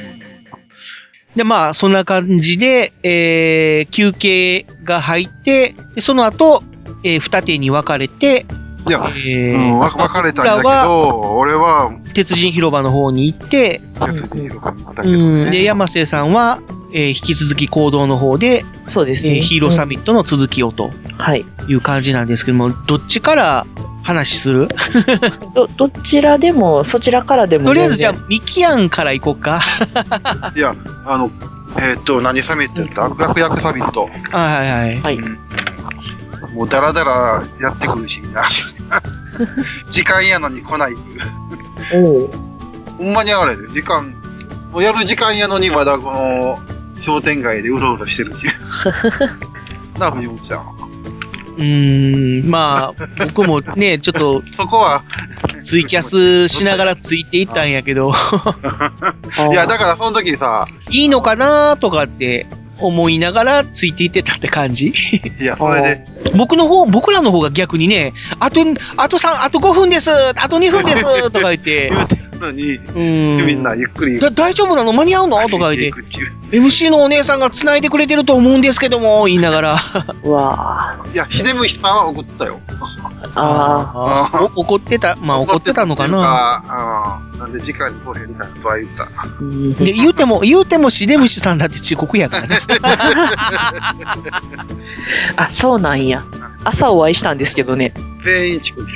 [1.35, 6.63] で、まあ、そんな感じで、えー、休憩が入って、その後、
[7.03, 8.45] えー二手に分かれて、
[8.87, 15.63] いや、えうん、わ分かれたんだけど、俺は、鉄人広場の方に行って、鉄に広場に行ったけどうん、で、ね。
[15.63, 16.59] 山瀬さんは、
[16.93, 19.35] えー引き続き行動の方で、そうですね。
[19.35, 21.45] えーヒーローサミットの続きをとはい。
[21.67, 23.65] いう感じなんですけども、どっちから
[24.03, 24.67] 話する？
[25.53, 29.59] ど、どちらでも、そちらからでもとりあえずじゃあ全、ミキアンから行こうか。
[30.55, 30.73] いや、
[31.05, 31.29] あの、
[31.77, 33.03] えーっと、何サミットやった？
[33.05, 34.03] 悪役役サミット。
[34.03, 35.01] はいはいはい。
[35.01, 35.19] はい。
[36.55, 38.43] もうダラダラやってくるし、みんな。
[39.91, 42.05] 時間やのに来ないっていう。
[42.05, 42.31] おお。
[42.97, 44.13] ほんまにあれで、時間、
[44.71, 46.59] もうやる時間やのにまだこの、
[47.01, 48.53] 商店街でうろうろしてるっていう。
[49.99, 50.77] なあ、藤本ちゃん。
[51.57, 55.03] うーん、まあ、 僕もね、ちょっとそこは、
[55.63, 58.13] ツイキャスしながらついていったんやけど、
[59.51, 62.45] いや、だからその時さ、いいのかなとかって
[62.79, 64.93] 思いながらついていってたって感じ？
[65.39, 68.61] いや、それで、僕の方、僕らの方が逆にね、あと、
[68.97, 73.45] あと3、あと5分ですあと2分です とか言って、言うてるのに、うーん。
[73.45, 74.19] みんなゆっくり。
[74.19, 74.93] だ大丈夫なの？
[74.93, 75.37] 間に合うの？
[75.47, 79.77] とか言って、MC のお姉さんが繋いでくれてると思うんですけども、言いながら。
[80.23, 82.59] うわいや、秀虫さんは怒ったよ。
[83.35, 84.29] あ。
[84.33, 86.21] あ怒ってた、まあ怒ってたのかな。
[86.21, 87.26] なうん。
[87.47, 89.03] なんで時間に来へんなことは言った？
[89.03, 89.09] あ。
[89.39, 92.57] うんで言うても、言うてもシデムシさんだって遅刻やからね。
[95.37, 96.23] あ、そうなんや。
[96.63, 97.93] 朝お会いしたんですけどね。
[98.23, 98.87] 全員遅刻。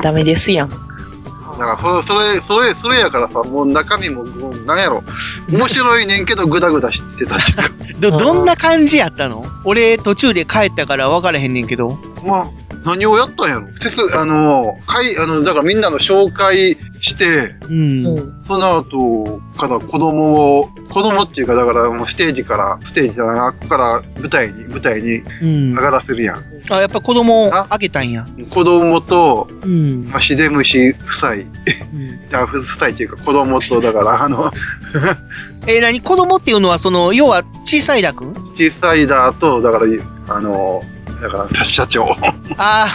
[0.02, 0.68] ダメですやん。
[0.68, 5.04] だから、それ、それ、それ、それやからさ、もう中身も、もうなんやろ。
[5.50, 7.70] 面白いねんけど、ぐだぐだしてたっていうか。
[8.10, 9.44] ど、どんな感じやったの？
[9.64, 11.96] 俺途中で帰ったから分からへんねんけど。
[12.26, 12.46] まあ、
[12.84, 13.68] 何をやったんやろ？
[13.80, 18.06] せす、あの、会、あの、だからみんなの紹介して、うん。
[18.06, 18.44] うん。
[18.46, 25.82] その後から子供を、子供っていうか、だからもうステージから、ステージじゃない、あっこから舞台に、舞台にうん上。
[25.82, 26.36] がらせるやん。
[26.70, 28.26] あ、やっぱ子供をあげたんや。
[28.50, 30.08] 子供と、うん。
[30.10, 31.44] まあ、シデムシ夫妻、うん
[32.34, 34.52] あ夫妻っていうか子供と、だから、あの、
[35.66, 36.02] えー、何？
[36.02, 38.26] 子供っていうのは、その、要は小さいだく？
[38.26, 39.86] ん小さいだと、だから、
[40.36, 40.82] あの、
[41.20, 42.16] だから、社長。
[42.58, 42.86] あ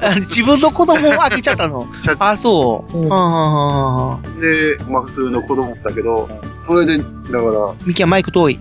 [0.00, 1.86] あ、自分の子供をあげちゃったの。
[2.04, 2.96] 社あ、そう。
[2.96, 6.28] うんで、まあ、普通の子供だけど、
[6.66, 8.58] それで、だから、ミキはマイク遠い。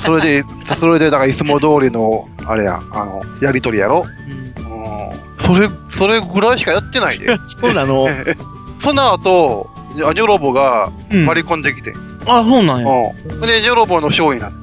[0.00, 0.44] それで、
[0.78, 4.04] それで、だから、いつも通りの、あれや、あの、やりとりやろ。
[4.30, 4.38] うん
[5.48, 7.38] それ、それぐらいしかやってないで。
[7.40, 8.06] そうなの
[8.80, 9.70] その後、
[10.06, 10.90] アジョロボが。
[11.26, 11.94] 割り込んできてん。
[12.28, 13.12] あ、そうなんや。
[13.26, 13.40] うん。
[13.40, 14.58] で、ジョロボのショーになって。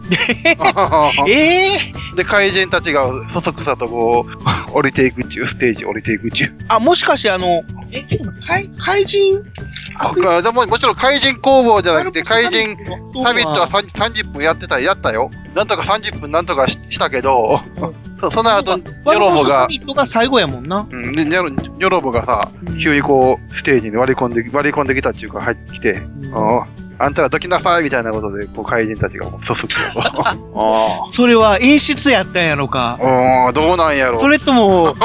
[1.32, 6.56] ええで、怪人たちがそそくさとこう、降りていくっちゅう、ステージ降りていくっちゅう。
[6.70, 9.44] あ、もしかしてあの、え、ちょっと怪怪人？
[9.98, 15.32] あでももちろん怪人工房じゃなくて、怪人ササミットは30 30分やってた、やったよ。
[15.56, 17.62] なんとか30分なんとかししたけど、
[18.22, 20.88] そ その後、ニョロボサが、ミットが最後やもんな。
[20.90, 25.98] うん、でニョロボがさうん、急にこう、ステージに割り込んで、割り込んできたっていうか入ってきて、う
[26.28, 30.02] んあんたらどきなさいみたいなことで、こう怪人たちがもうそそくさと。
[30.56, 32.98] あそれは演出やったんやろか。
[33.02, 34.20] あ、どうなんやろ。
[34.20, 34.96] それとも、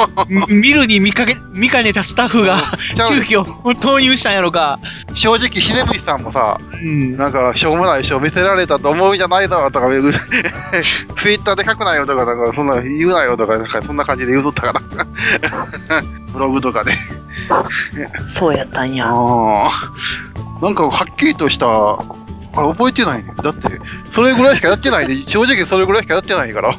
[0.49, 2.61] み見るに見かけ、見かねたスタッフが、
[2.95, 4.79] ちゃう急遽投入したんやろか。
[5.13, 7.17] 正直、ひでぶしさんもさ、うん。
[7.17, 16.01] なんか、しょうもない書見せられたと思うんじゃないぞとか、 ツイッターで書くなよとか、なんか、そんな言うなよとか、なんか、そんな感じで言うとったから。
[16.31, 16.91] ブログとかで。
[18.23, 19.05] そうやったんや。
[19.05, 21.67] なんか、はっきりとした、
[22.53, 23.33] あれ、覚えてないね。
[23.41, 23.69] だって、
[24.11, 26.69] それぐらいしかやってないで、 正直それぐらいしかやってないから。
[26.69, 26.75] あ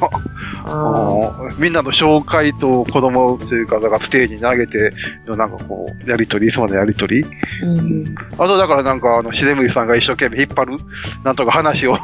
[0.65, 4.93] あーみんなの紹介と子供というか、だからステージに投げて
[5.27, 7.23] のなんかこう、やりとり、そうなやりとり。
[7.23, 7.27] ー
[7.63, 8.15] うん。
[8.37, 10.77] あとだからなんか、あの、しでむりさんが一生懸命引っ張る、
[11.23, 11.97] なんとか話を、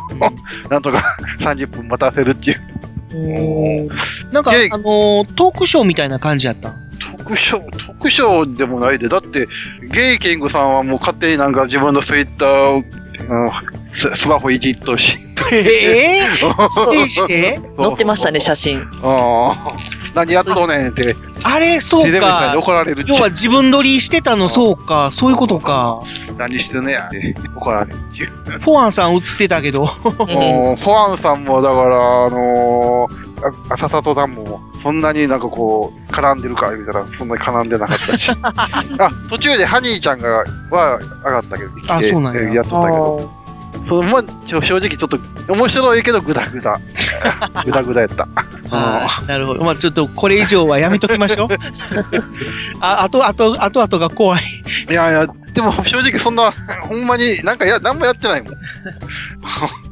[0.70, 1.02] なんとか
[1.39, 3.89] 30分待たせるっていう。
[4.34, 6.74] なんか、あのートークショーみたいな感じやった。
[7.20, 9.10] 特賞、特賞でもないで。
[9.10, 9.48] だって、
[9.92, 15.18] ゲイキングさんはもう勝手になんか自分のツイッターを、うんススマホいじっとし。
[15.52, 16.36] えぇ、
[16.70, 17.60] そうして？
[17.78, 18.88] 載ってましたね、写真。
[19.04, 19.74] ああ。
[20.16, 21.16] 何やっとんねんって。
[21.44, 22.58] あれ、そうかに。
[22.58, 25.10] 怒られる要は自分撮りしてたの、そうか。
[25.12, 26.02] そういうことか。
[26.38, 28.30] 何してんねやって怒られるっていう。
[28.60, 29.82] フォアンさん映ってたけど。
[29.82, 29.88] も
[30.80, 38.32] うフォアンさんも、だから、あのー、あ浅里さんも、そんなになんかこう、絡んでるか、見たら、そんなに絡んでなかったし。
[38.44, 43.40] あ、途中でハニーちゃんが、は、上がったけど、来て、やえやっとったけど。
[43.88, 46.80] そうまあ、ちょ正直ちょっと、面白いけど、グダグダ。
[47.66, 48.24] グダグダやった。
[48.24, 49.64] はいなるほど。
[49.64, 51.48] まあちょっとこれ以上はやめときましょう。
[52.82, 54.44] あ、あと、あと、あとあとが怖い。
[54.90, 55.28] いやいや、
[55.60, 56.53] でも正直そんな、
[56.88, 58.53] ほんまになんかや、なんもやってないもん。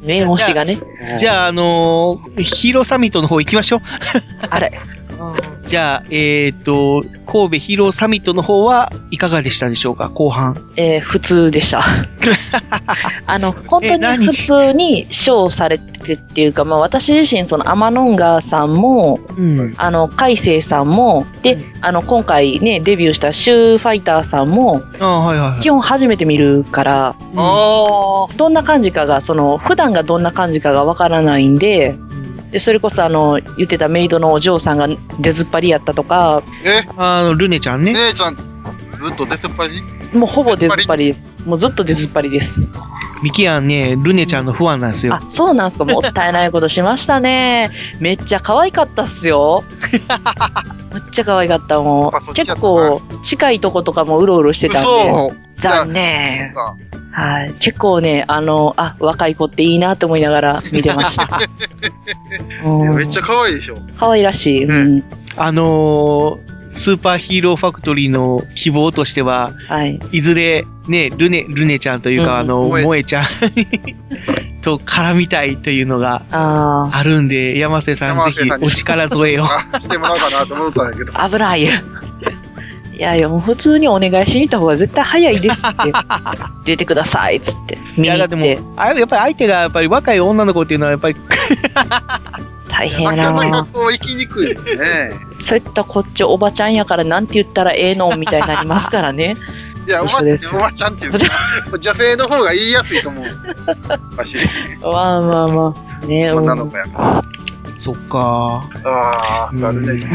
[0.00, 0.78] 念押しがね。
[1.18, 3.80] じゃあ、あのーヒーローサミットの方行きましょう。
[4.48, 4.80] あれ。
[5.68, 10.08] じゃあ、えっ、と、神戸ヒーローサミットの方はいかがでしたでしょうか？
[10.08, 10.56] 後半。
[10.76, 11.82] えー普通でした。
[13.26, 19.74] あの、本当に普通にショーされてっていうか、まあ私自身、そのアマノンガーさんも、うん。
[19.76, 25.60] あの、海星さんも、で、あの、今回ね、デビューしたシューファイターさんも、ああ、はいはいはい。
[25.60, 31.94] 基本初めて見るから、どんな感じかが、その、普段がどんな感じかがわからないんで、
[32.50, 34.88] で、それこそあの、言ってたメイドのお嬢さんが
[35.20, 36.86] 出ずっぱりやったとか、え？
[36.96, 37.92] あの、ルネちゃんね。
[37.92, 38.42] 姉ちゃん、ず
[39.12, 39.82] っと出てっぱり？
[40.12, 41.34] もうほぼ出ずっぱりです。
[41.44, 42.62] もうずっと出ずっぱりです。
[43.22, 45.14] ミキアンね、ルネちゃんのファンなんですよ。
[45.14, 45.84] あ、そうなんすか。
[45.84, 47.68] もったいないことしましたね。
[47.98, 49.64] めっちゃ可愛かったっすよ。
[50.94, 52.32] めっちゃ可愛かったもう。
[52.34, 55.47] 結構近いとことかもうろうろしてたん嘘で。
[55.58, 56.54] 残念。
[57.10, 57.52] はい。
[57.54, 61.40] 結構ね、あの、あ、若い子っていいなと思いながら見てました。
[62.64, 63.76] うんめっちゃ可愛いでしょ。
[63.98, 64.64] 可愛らしい。
[64.64, 65.04] うん。
[65.36, 69.98] あのースーパーヒーローファクトリーの希望としては、はい。
[70.12, 73.24] いずれ、ね、ルネ、ルネちゃんというか、うんあの、萌えちゃん
[74.62, 79.44] と絡みたいというのがああるんで、山瀬さんぜひお力添えを。
[79.44, 81.12] あしてもらおうかなと思ったんやけど。
[81.14, 81.68] あ、危ない。
[82.98, 85.92] いやいや、もう普通にお願いしに行った方が絶対早いですって。
[86.64, 87.78] 出てくださいっつって。
[87.96, 88.60] 見に行っいや、でて。
[88.60, 91.16] も、あれやっぱり相手がやっぱり若い女の子っていうのはやっぱり、
[92.68, 95.12] 大変なかなやなかこう、生きにくいよね。
[95.38, 99.36] そういったこっちおばちゃんやからなんて言ったらええのみたいになりますからね。
[99.86, 101.18] いや、おば一緒ですおばちゃんっていうか、
[101.78, 103.24] 女性の方が言いやすいと思う。
[104.18, 104.36] わし、
[104.82, 106.06] まあまあまあ。
[106.06, 107.24] ねうん女の子やから。
[107.78, 108.68] そっか。
[108.84, 110.06] ああ、なるね。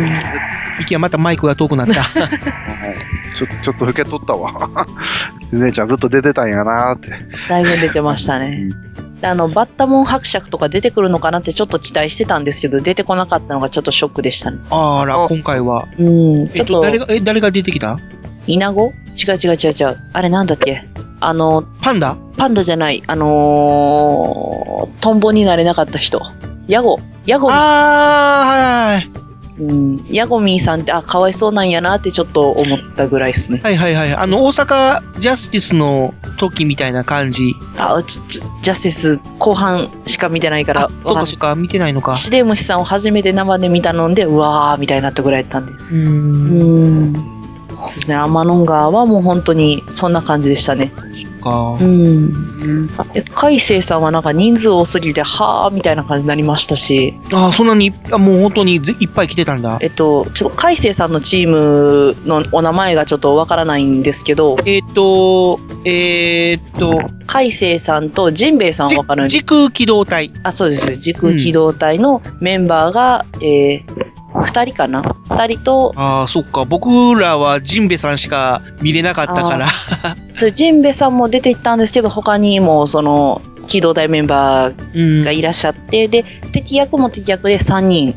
[0.81, 2.03] 息はまたマイクが遠くなった。
[2.03, 4.85] ちょちょっと老けとったわ。
[5.53, 7.09] 姉ちゃんずっと出てたんやなーって。
[7.49, 8.69] だいぶ出てましたね。
[9.21, 14.57] であの、バッタモン伯爵とか出てくるのかなってちょっと期待してたんですけど、出てこなかったのがちょっとショックでしたね。
[14.69, 15.87] あら、今回は。
[15.97, 17.97] うん、ちえっと、ょっと、誰が、え、誰が出てきた？
[18.45, 19.97] イナゴ違う違う違う違う。
[20.11, 20.83] あれなんだっけ？
[21.21, 22.17] あの、パンダ？
[22.37, 26.21] パンダじゃない、あのー、トンボになれなかった人。
[26.67, 26.99] ヤゴ。
[27.25, 27.53] ヤゴミ。
[27.53, 29.23] あー、はいはい。
[29.59, 30.05] うん。
[30.09, 33.61] ヤゴミーさんって、あ、かわいそうなんやなってちょっと思ったぐらいですね。
[33.63, 34.13] はいはいはい。
[34.13, 37.55] あの、大阪ジャスティスの時みたいな感じ。
[37.77, 40.89] あ、ちちジャスティス後半しか見てないから。
[41.03, 42.15] そうかそうか、見てないのか。
[42.15, 45.71] シデムシさんを初めて生で見たので、うわーみたいになったぐらいやったんで。
[45.71, 45.91] うー。
[45.91, 47.42] うんん。
[47.87, 50.91] そうですね、天の川はもう本当にそんな感じでしたね。
[51.43, 51.83] かう。
[51.83, 52.87] ん。
[53.13, 59.77] で、海星さんはなんか人数多すぎて、はーみたいな感じになりましたし、あー、そんなに、あもう本当にぜいっぱい来てたんだ。
[59.81, 70.31] えっと、ちょっと海星さんのチームのお名前がちょっとわからないんですけど、えっと、えーっと、海星さんとジンベエさんはわかるんです時空機動隊。
[70.43, 70.95] あ、そうです。
[70.97, 75.01] 時空機動隊のメンバーが、えー、二人かな？
[75.29, 76.65] 二人と、ああ、そっか。
[76.65, 79.67] 僕らはジンベさんしか見れなかったから。
[80.35, 88.13] そうジンベエさんも出ていったんですけど、他にもその、機動隊メンバーがいらっしゃって、で、敵役も敵役で3人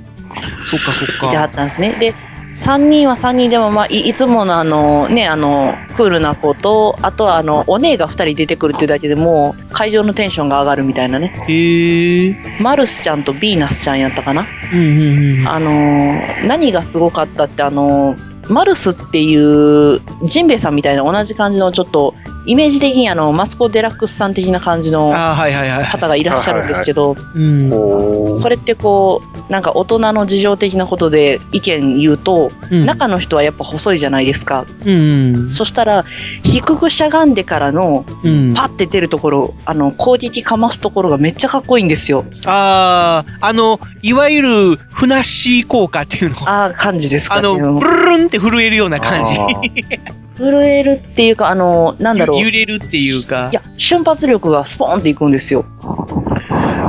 [0.64, 1.56] そっかそっいてはっか。
[1.56, 1.96] たんですね。
[2.00, 2.14] で、
[2.56, 11.34] 3人は3人でも、まあ、いいつものあの、ね、あの、クールな子と、あとはあの、お姉が2人出てくるっていうだけでもう、会場のテンションが上がるみたいなね。
[11.46, 12.36] へえ。
[12.60, 14.46] マルスちゃんとビーナスちゃんやったかな？
[14.72, 15.48] うんうんうん。
[15.48, 22.14] あのー何がすごかったって、あのーマルスっていう、ジンベエさんみたいな同じ感じのちょっと
[22.46, 25.12] イメージ的にあの、マツコ・デラックスさん的な感じの。
[25.12, 34.64] 方がいらっしゃるんですけど、これってこう、なんか大人の事情的なことで意見言うと、うん中の人はやっぱ細いじゃないですか。
[34.84, 35.52] うん。
[35.52, 36.04] そしたら、
[36.44, 38.54] 低くしゃがんでからの、うん。
[38.54, 42.24] パッて出るところ、あの、攻撃かますところがめっちゃかっこいいんですよ。
[42.46, 46.36] ああ、あの、いわゆる、ふなっしー効果っていうの。
[46.48, 47.40] ああ、感じですかね。
[47.40, 49.32] あの、ブルルンって震えるような感じ。
[50.36, 52.40] あ震えるっていうか、あの、なんだろう。
[52.40, 53.54] 揺れるっていうかい。
[53.54, 55.64] や、瞬発力がスポーンっていくんですよ。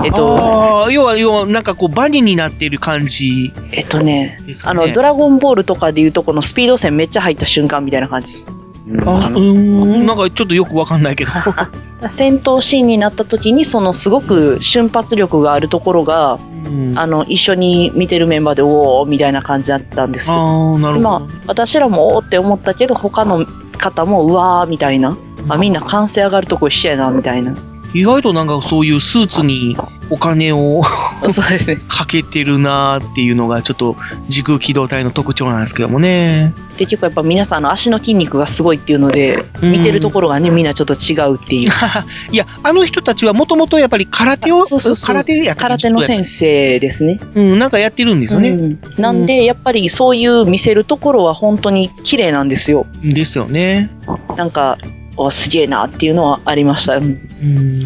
[0.06, 4.40] えっと、要は、要は、なんかこう、バネになってる感じえっとね。
[4.64, 8.67] あの、ドラゴンボールとかでいうとこのスピード線めっちゃ入った瞬間みたいな感じです。
[9.06, 11.32] あ、うーん、なんかちょっとよくわかんないけど。
[12.08, 23.46] 戦闘シーンになった時に、そのすごく瞬発力があるところが、うん、ああの、一緒に見てるメンバーで、おーみたいな感じだったんですけど、あー、なるほまあど。、私らもおーって思ったけど、他の
[23.78, 25.18] 方も、うわーみたいな、
[25.50, 27.54] あ、みんな歓声上がるとこ一緒やな、みたいな。
[27.98, 29.76] 意外となんかそういうスーツに
[30.12, 30.84] お金を
[31.30, 31.80] そうですね。
[31.88, 33.96] かけてるなーっていうのがちょっと
[34.28, 36.54] 時空機動隊の特徴なんですけどもね。
[36.78, 41.72] 結局やっぱ皆さんあの足の筋肉がすごいっていうので、うん見てるところがね、みんなちょっと違うっていう。
[42.32, 47.20] いや、あの人たちはもともとやっぱり空手を、そうそうそう空手やって空手の先生ですね。
[47.34, 48.52] うん、なんかやってるんですよね。
[48.52, 52.86] うんなんで、やっぱりそういう見せるところは本当に綺麗なんですよ。
[53.04, 53.90] ですよね。
[54.38, 54.78] なんか、
[55.18, 57.02] おすげえなっていうのはありました。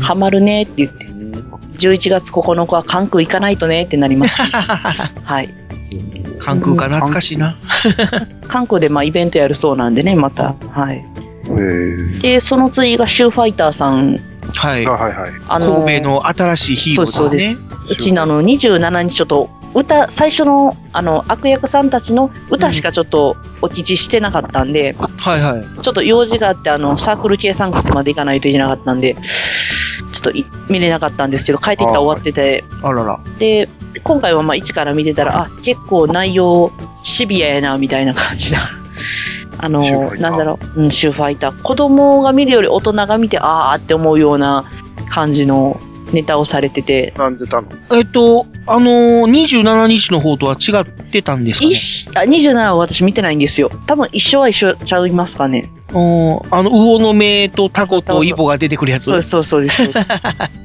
[0.04, 1.12] ハマるねって言って。
[1.82, 4.68] 11月9日は関空行かないとねってなりました。
[5.24, 5.50] はい。
[6.40, 7.58] 関空か懐かしいな。
[8.48, 10.54] 関空でまあイベントやるそうなんでね、また。
[10.54, 11.04] はい。
[11.50, 14.18] えで、その次がシューファイターさん。
[14.56, 14.90] はいー、。
[14.90, 15.32] あはいはい。
[15.48, 17.28] あの神戸の新しいヒーローですね。
[17.28, 25.82] そうですうちのあの27日ちょっと歌、最初のあの悪役さんたちの歌しかちょっとお聞きしてなかったんで、はいはい。
[25.82, 29.22] ちょっと用事があってあのサークル系サンクスまで行かないといけなかったんで、ちょ
[30.20, 33.20] っとい見れなかったんですけど、帰ってきたら終わってて、あらら。
[33.40, 33.70] で、
[34.04, 36.72] 今回はまあ一から見てたら、あ、結構内容
[37.04, 38.72] シビアやな、みたいな感じだ。
[39.58, 39.82] あの
[40.16, 41.62] なんだろう、うん、シューファイター。
[41.62, 44.66] 子供が見るより大人が見て、あーって思うような
[45.10, 45.80] 感じの
[46.14, 47.68] ネタをされてて、なんでたの？
[47.92, 51.72] えっと、あのー、27日の方とは違ってたんですかね？
[51.72, 53.70] 一緒あ27は私見てないんですよ。
[53.88, 55.70] 多分一緒は一緒ちゃいますかね。
[55.94, 59.06] おーあの、魚の目とタコとイボが出てくるやつ。
[59.24, 60.08] そうそうですそうです。
[60.10, 60.62] そうです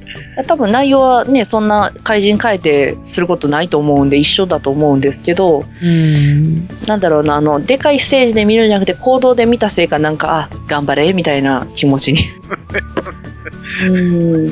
[0.47, 6.69] 多分内容はね、そんな怪人変えてすることないと思うんで一緒だと思うんですけど、うん。
[6.87, 12.21] なんだろうな、あの、でかいステージで見るんじゃなくて行動で見たせいかなんか、あ、頑張れ、みたいな気持ちに。
[13.89, 14.51] うん。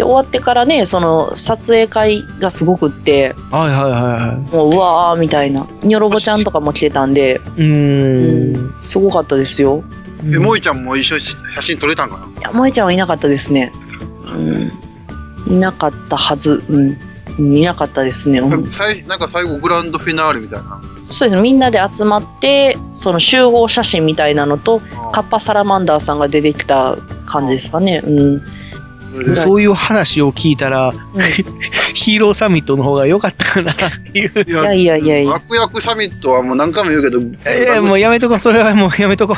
[0.00, 5.66] で、終わってからね、その、撮影会がすごくって、はいはいはいはもう、うわー、みたいな。
[5.82, 7.36] ニョロボちゃんとかも来てたんで、い。
[7.36, 8.72] うーん。
[8.82, 9.84] すごかったですよ。
[10.24, 11.20] え、萌えちゃんも一緒に
[11.54, 12.40] 写真撮れたんかな？
[12.40, 13.72] いや、萌ちゃんはいなかったですね。
[15.46, 15.52] うん。
[15.54, 16.62] いなかったはず。
[16.68, 16.96] うん。
[17.56, 18.38] いなかったですね。
[18.40, 20.80] うんさいなんか最後グランドフィナーレみたいな。
[21.10, 21.42] そうですね。
[21.42, 24.80] みんなで集まって、その集合写真みたいなのと、
[25.12, 26.96] カッパサラマンダーさんが出てきた
[27.26, 28.02] 感じですかね。
[28.02, 28.42] うん。
[29.12, 30.92] うんそういう話を聞いたら、
[31.94, 33.74] ヒーローサミットの方が良かったかなっ
[34.12, 34.44] ていう。
[34.46, 35.34] いいやいやいやいや。
[35.34, 38.38] 悪役サミットはもう何回も言うけど、いや、もうやめとこう。
[38.38, 39.36] それはもうやめとこ。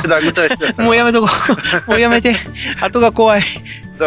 [0.77, 1.29] もうやめとこ
[1.87, 1.91] う。
[1.91, 2.35] もうやめて。
[2.81, 3.41] 後が怖い。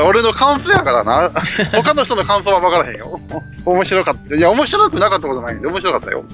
[0.05, 1.31] 俺の感想やからな。
[1.73, 3.21] 他の人の感想は分からへんよ。
[3.65, 4.37] 面白かった。
[4.37, 6.25] いや、面白くなかったことないんで、面白かったよ。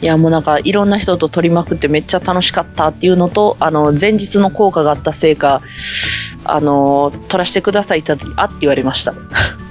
[0.00, 5.60] いや、もうなんか、いろんな人と撮りまくってめっちゃ楽しかったっていうのと、あの、前日の効果があったせいか、
[6.44, 9.14] あの、撮らせてくださいってあって言われました。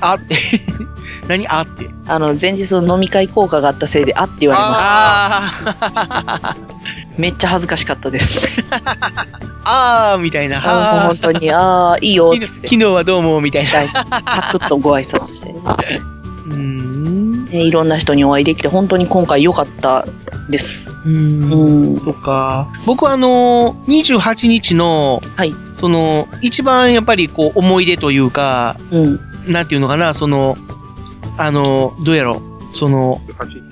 [0.01, 0.35] あって。
[1.27, 1.89] 何あって？
[2.07, 6.49] あの、前日の飲み会効果があったせいで、あって言われました。
[6.51, 6.55] あ
[7.17, 8.63] めっちゃ恥ずかしかったです。
[9.63, 10.57] あ、 あーみたいな。
[10.59, 12.67] ああ本当に、ああ、いいよ、ーつって。
[12.67, 13.69] 昨日はどうも、みたいな。
[13.71, 13.87] サ
[14.51, 15.51] クッとご挨拶して、
[16.47, 17.26] うーん。
[17.51, 20.05] ねいろんな人にお会いできて、本当に今回良かった
[20.49, 20.95] です。
[21.05, 21.09] う。
[21.09, 21.99] うんん。
[21.99, 22.67] そっか。
[22.85, 25.53] 僕はあのー、28日の、はい。
[25.75, 29.19] その、一番やっぱりこう、思い出というか、うん。
[29.47, 30.57] なんていうのかな、その、
[31.37, 32.41] あの、どうやろ
[32.71, 33.21] う、その、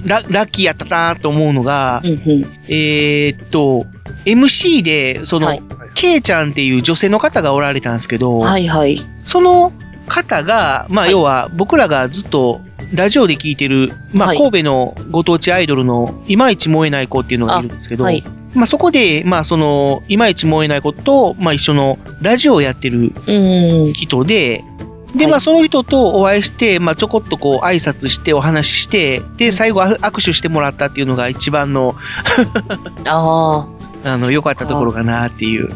[0.05, 2.17] ララッキーやったなと思うのが、うんうん。
[2.67, 3.85] えーっと、
[4.25, 5.63] MC で、その、はい
[5.95, 8.97] ケイちゃんっていう女性の方がおられたんですけど、はいはい。
[9.23, 9.71] その
[10.07, 12.61] 方が、まあ、はい要は、僕らがずっと、
[12.93, 18.23] ラジオで聞いてる、まあ、はい神戸のご当地アイドルの、いまいち燃えない子っていうのがいるんですけど、はい。
[18.53, 23.93] まあ、そこで、まあ、その、いまいち燃えない子と、まあ、一緒のラジオをやってるうん。
[23.93, 24.63] 人で、
[25.15, 31.95] で、はいまあ、その人とお会いして、まあ、ちょこっとこう、挨拶してお話しして、で、最後、あ握手してもらったっていうのが一番の、
[33.05, 33.67] あ
[34.03, 34.11] あ。
[34.13, 35.69] あの、良かったところかなっていう。
[35.69, 35.75] うん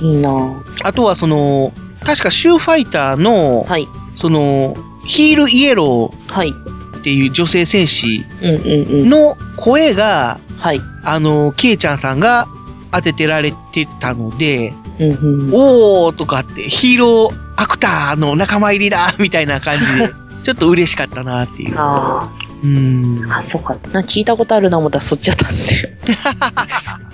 [0.00, 1.72] いいなあとはその、
[2.04, 3.88] 確かシューファイターの、はい。
[4.16, 4.76] その、
[5.06, 6.48] ヒールイエロはい。
[6.50, 8.24] ーっていう女性戦士。
[8.42, 10.80] の声が、はい。
[11.04, 12.46] あの、ケイちゃんさんが
[12.92, 15.54] 当ててられてたので、うんうん。
[15.54, 20.10] おーとかって、ヒーローアクターの仲間入りだみたいな感じで、
[20.42, 21.74] ちょっと嬉しかったなっていう。
[21.76, 22.28] あ
[22.62, 23.26] うん。
[23.30, 23.38] あ。
[23.38, 23.76] あ、そうか。
[23.92, 25.88] な聞いたことあるな思ったらそっちやったんですよ。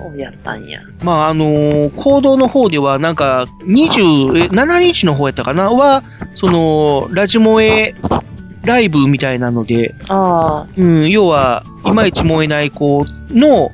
[0.00, 0.80] そうやったんや。
[1.02, 5.70] まあ、あのー行動の方では、なんか、27日の方やったかな？
[5.70, 6.02] は、
[6.34, 7.94] その、ラジモエ
[8.64, 13.72] ライブみたいなので、あうん、要は、いまいち燃えない子の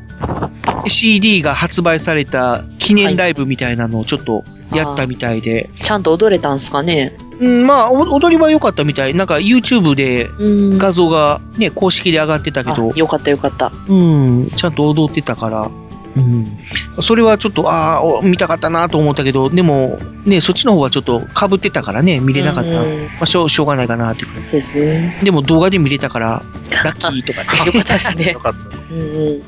[0.86, 5.84] CD が発売された記念ライブみたいなのをちょっとやったみたいで、あ。
[5.84, 7.16] ちゃんと踊れたんすかね？
[7.40, 9.14] うん、まあ、お踊りは良かったみたい。
[9.14, 10.78] なんか YouTube でうん。
[10.78, 13.72] 画像がね、公式で上がってたけどあ、よかったよかった。
[13.88, 15.70] うん、ちゃんと踊ってたから、
[16.16, 17.02] うん。
[17.02, 22.70] それはちょっと、ああ、お見たかったなと思ったけど、でも、ね、そっちの方はちょっと被ってたからね、見れなかった。
[22.70, 25.16] まうんあ、しょう、しょうがないかなっていう感そうですね。
[25.20, 25.26] じ。
[25.26, 26.42] でも動画で見れたから、
[26.84, 28.40] ラッキーとかね、 よかったですねよ。
[28.40, 28.78] かった。
[28.90, 29.42] うんうん。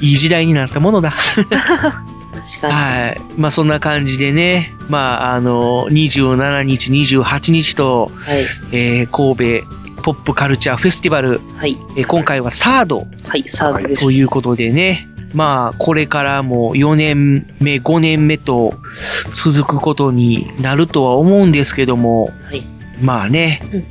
[0.00, 1.10] いい時代になったものだ。
[1.10, 2.72] 確かに。
[2.72, 3.20] はい。
[3.38, 8.36] まあ、そんな感じでね、まあ、あの、27日、28日と、はい。
[8.72, 11.78] えー神戸ポップカルチャーフェスティバル、はい。
[11.96, 13.44] えー今回はサードはい。
[13.48, 14.02] サーズです。
[14.02, 18.72] ということでね、まあ、これからも4年目、5年目と
[19.34, 22.64] 続くことになるとは思うんですけども、はい。
[23.02, 23.84] まあねうん、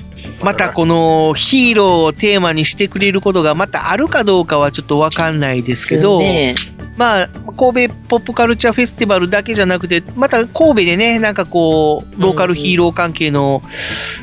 [0.43, 6.55] またこのヒーローをテーマにしてくれることがまたあるかどうかはちょっとわかんないですけど、ね
[6.97, 13.61] まあ、神戸ポップカルチャーフェスティバルだけじゃなくて、また神戸でね、なんかこう、ローカルヒーロー関係の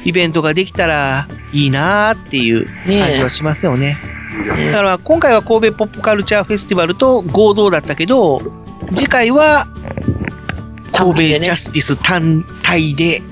[0.04, 2.66] イベントができたらいいなーっていう
[2.98, 3.98] 感じはしますよね。
[3.98, 4.21] ね。
[4.46, 8.40] だから今回は神戸ポップカルチャーフェスティバルと合同だったけど、
[8.94, 9.66] 次回は
[10.92, 13.22] 神戸ジャスティス単体で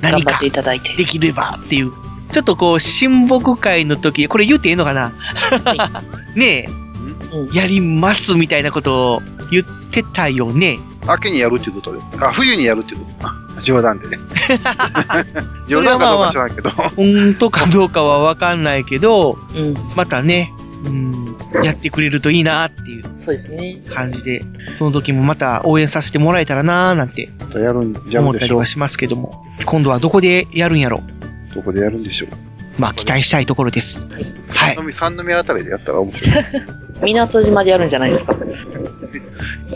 [0.00, 0.94] 何か頑張っていただいて。
[0.96, 1.92] できればっていう。
[2.30, 5.12] ちょっとこう、親睦会の時、これ言っていいのかな、
[6.36, 6.68] ね
[7.32, 7.48] うん。
[7.54, 10.78] え、やりますみたいなことを言ってたよね。
[11.06, 12.00] 秋にやるっていうことで。
[12.20, 13.34] あ、冬にやるっていうことか。
[13.62, 14.18] 冗談でね。
[15.68, 16.70] 冗談かどうまあか知らんけど。
[16.70, 19.74] 本当かどうかはわかんないけど、うん。
[19.96, 20.52] またね、
[20.84, 23.82] うん、やってくれるといいなっていうそうですね。
[23.88, 27.28] 感じで、その時もまた応援させてもらえたらなーなんて
[28.16, 28.64] 思ったりは。
[28.64, 31.02] しますけども、今度はどこでやるんやろ
[31.54, 32.49] どこでやるんでしょう。
[32.80, 34.10] まあ期待したいところです。
[34.12, 34.24] はい
[34.76, 34.84] 三。
[34.86, 36.44] 宮三宮あたりでやったら面白い。
[37.02, 38.34] 港島でやるんじゃないですか？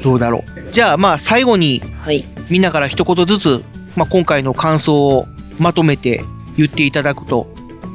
[0.02, 0.72] どうだろう。
[0.72, 2.24] じゃあまあ最後にはい。
[2.50, 3.62] みんなから一言ずつ、
[3.96, 5.26] まあ今回の感想を
[5.58, 6.22] まとめて
[6.56, 7.46] 言っていただくと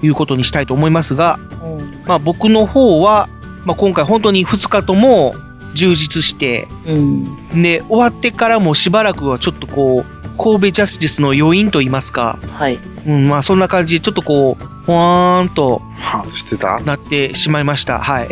[0.01, 1.93] いうことにしたいと思いますが、うん。
[2.05, 3.29] まあ僕の方は、
[3.65, 5.35] まあ今回本当に2日とも
[5.75, 6.93] 充実して、う
[7.57, 7.61] ん。
[7.61, 12.79] で、終わってからもしばらくはちょっとこう、神戸ジャスティスの余韻と言いますか、はい。
[13.05, 16.79] うん、まあそんな感じでちょっとこう、ほわーんとはぁ、してた？
[16.79, 17.99] なってしまいました。
[17.99, 18.29] はい。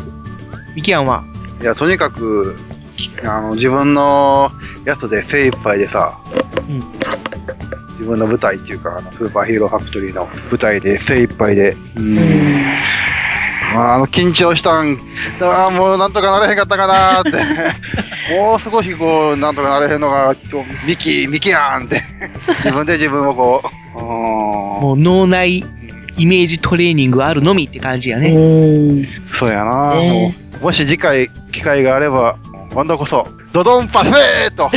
[0.76, 1.24] ミキアンは？
[1.62, 2.56] いや、とにかく、
[3.24, 4.52] あの、自分の
[4.84, 6.18] やつで精一杯でさ、
[6.68, 6.84] うん
[7.98, 12.54] 自分の舞台っていうか、あのスーパーヒーローファクトリーの舞台で精一杯で、うんうん。
[12.54, 12.60] ま
[13.74, 14.98] あ、あの、緊張したん、
[15.40, 17.38] ああ、もうなんとかなれへんかったかなーって、
[18.34, 20.34] もう少しこう、なんとかなれへんのが、
[20.86, 22.02] ミキ、ミキやんって、
[22.64, 25.64] 自分で自分をこう、 もう脳内
[26.16, 28.30] イメージトレーニングあるのみって感じやね。
[28.30, 28.38] う
[29.00, 29.04] ん。
[29.38, 32.36] そうやな、ねもうもし次回機会があれば、
[32.72, 34.70] 今度こそ、ドドンパフェーと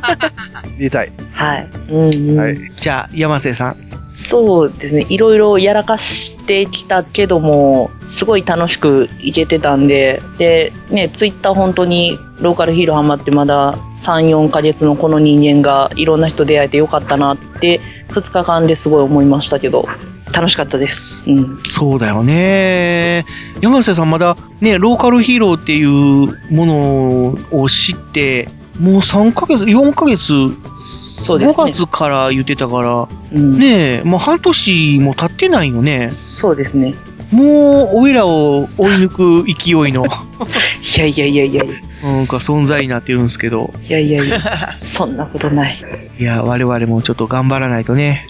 [0.78, 1.12] 言いたい。
[1.32, 1.68] はい。
[1.90, 2.38] うん、うん。
[2.38, 2.58] はい。
[2.78, 3.76] じゃあ、山瀬さん。
[4.14, 5.04] そうですね。
[5.10, 19.88] いろいろやらかしてきたけども、すごい楽しくいけてたんで、で、ね、ツイッター本当にローカルヒーローハマってまだ3、4ヶ月のこの人間がいろんな人出会えてよかったなって、2日間ですごい思いましたけど、
[20.32, 21.24] 楽しかったです。
[21.26, 21.58] うん。
[21.64, 23.24] そうだよね。
[23.60, 25.90] 山瀬さんまだね、ローカルヒーローっていう
[26.54, 28.48] ものを知って、
[28.80, 31.72] もう3ヶ月、4ヶ月、5そうですね。
[31.72, 36.08] 月から言ってたから、うん、ねえ、もう半年も経ってないよね。
[36.08, 36.94] そうですね。
[37.32, 41.68] もう、おいらを追い抜く勢いの、 いやいやいやいやい
[42.02, 44.40] なんか存在になってるんですけど、やいやいや、
[44.78, 45.78] そんなことない。
[46.18, 48.28] いや、我々もちょっと頑張らないとね。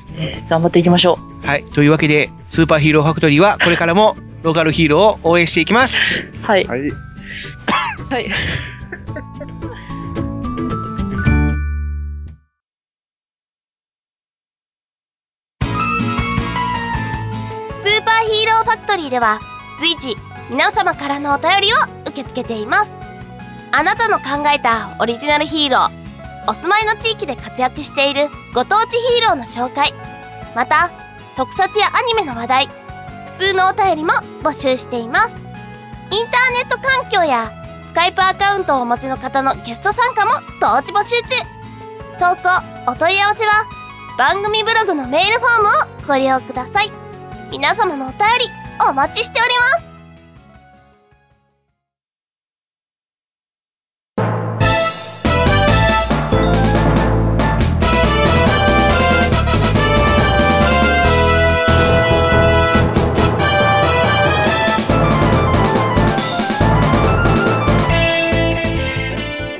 [0.48, 1.64] 頑張っていきましょはい。
[1.74, 6.20] というわけで、スーパーヒーローファクトリーはこれからもローカルヒーローを応援していきます。
[6.20, 6.46] う。
[6.46, 6.64] はい。
[6.64, 6.80] はい。
[8.08, 8.30] はい。
[18.86, 19.40] トリーでは
[19.78, 20.16] 随時
[20.50, 21.76] 皆様からのお便りを
[22.06, 22.96] 受け付けています
[23.72, 29.92] あなたの考えたオリジナルヒーロー、お住まいの地域で活躍しているご当地ヒーローの紹介、
[30.54, 30.90] また、
[31.36, 32.68] 特撮やアニメの話題、
[33.38, 35.34] 普通のお便りも募集しています。
[36.10, 37.52] インターネット環境や
[37.86, 41.56] スカイプアカウントをお持ちの方のゲスト参加も同時募集中。
[42.18, 43.66] 投稿、お問い合わせは
[44.16, 46.90] 番組ブログのメールフォームをご利用ください。
[47.50, 49.96] 皆様のお便りお待ちしております。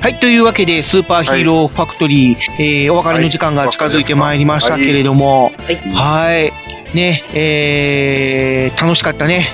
[0.07, 5.51] はい、というわけで、スーパーヒーローファクトリー、えー、お別れの時間が近づいてまいりましたけれども、
[5.93, 6.66] はい。
[6.93, 9.47] ね、えー、楽しかったね。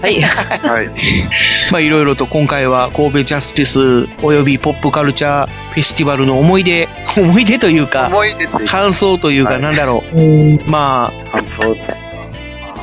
[0.00, 0.20] はい。
[0.20, 0.88] はい。
[1.70, 10.70] まあ、いろいろと今回は神戸ジャスティスおよびポップカルチャーフェスティバルの思い出、 思い出というか、思い出感想というか、なんだろう。
[10.70, 11.76] ま感想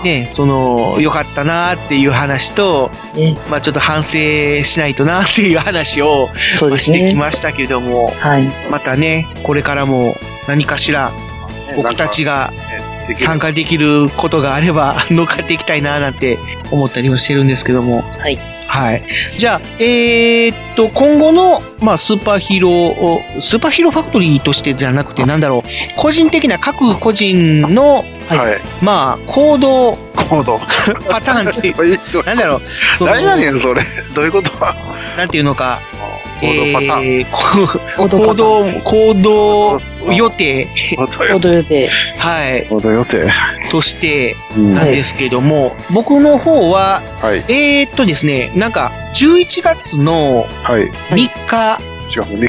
[0.02, 2.92] あ、ね、その、良かったなっていう話と、
[3.50, 8.44] まあちょっと反省しないとなっていう話を、そうですねしてきましたけども、はい。
[8.72, 10.16] またね、これからも
[10.48, 11.12] 何かしら
[11.76, 12.54] 僕たちが
[13.16, 16.38] 参加できることがあれば 乗っかっていきたいななんて
[16.72, 18.04] 思ったりはしてるんですけども。
[18.20, 18.38] はい。
[18.68, 19.04] はい。
[19.38, 28.62] じゃあ、えー、っと、今後の、まあ、スーパーヒーローを、スーパーヒーローファクトリーとしてじゃなくて、なんだろう、個人的な各個人の、はい。
[28.84, 29.94] まあ、行動、
[30.30, 30.60] 行動。
[31.10, 31.76] パターンっていう、
[32.28, 32.62] なんだろう、
[33.06, 33.84] 何やねん、それ。
[34.14, 34.52] どういうこと？
[35.18, 35.80] なんていうのか、
[36.42, 39.82] 行動パターンえーこ行動、行動
[40.12, 40.68] 予定。
[40.98, 41.90] 行動予定。
[42.18, 42.68] はい。
[42.70, 43.30] 行動予定。
[43.72, 47.44] として、うんなんですけども、僕の方は、はい。
[47.48, 50.90] えーっとですね、なんか、11月のはい。
[50.90, 51.80] 3日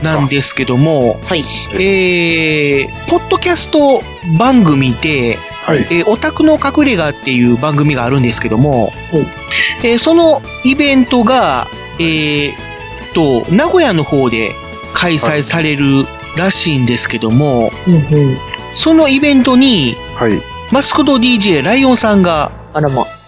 [0.02, 1.40] なんですけども、はい。
[1.74, 4.02] えー、ポッドキャスト
[4.38, 5.80] 番組で、はい。
[5.80, 8.90] えーオタクの隠れ家っていう番組があるんですけども、
[9.82, 11.68] えーそのイベントが、
[11.98, 12.54] えーっ
[13.14, 14.52] と、名古屋の方で
[14.94, 18.38] 開催されるらしいんですけども、うんうん。
[18.74, 20.40] そのイベントに、はい。
[20.70, 22.52] マスコット DJ ライオンさんが。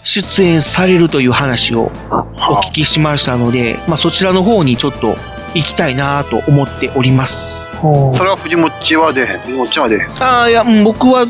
[0.03, 5.17] 出演されるという話をお聞きしましたので、まあ、そちらの方にちょっと
[5.55, 7.77] 行きたいなと思っております。
[7.77, 9.41] ほそれは藤もちは出へん。
[9.41, 10.03] 藤もちは出へん。
[10.23, 11.27] ああ、いや、うん僕は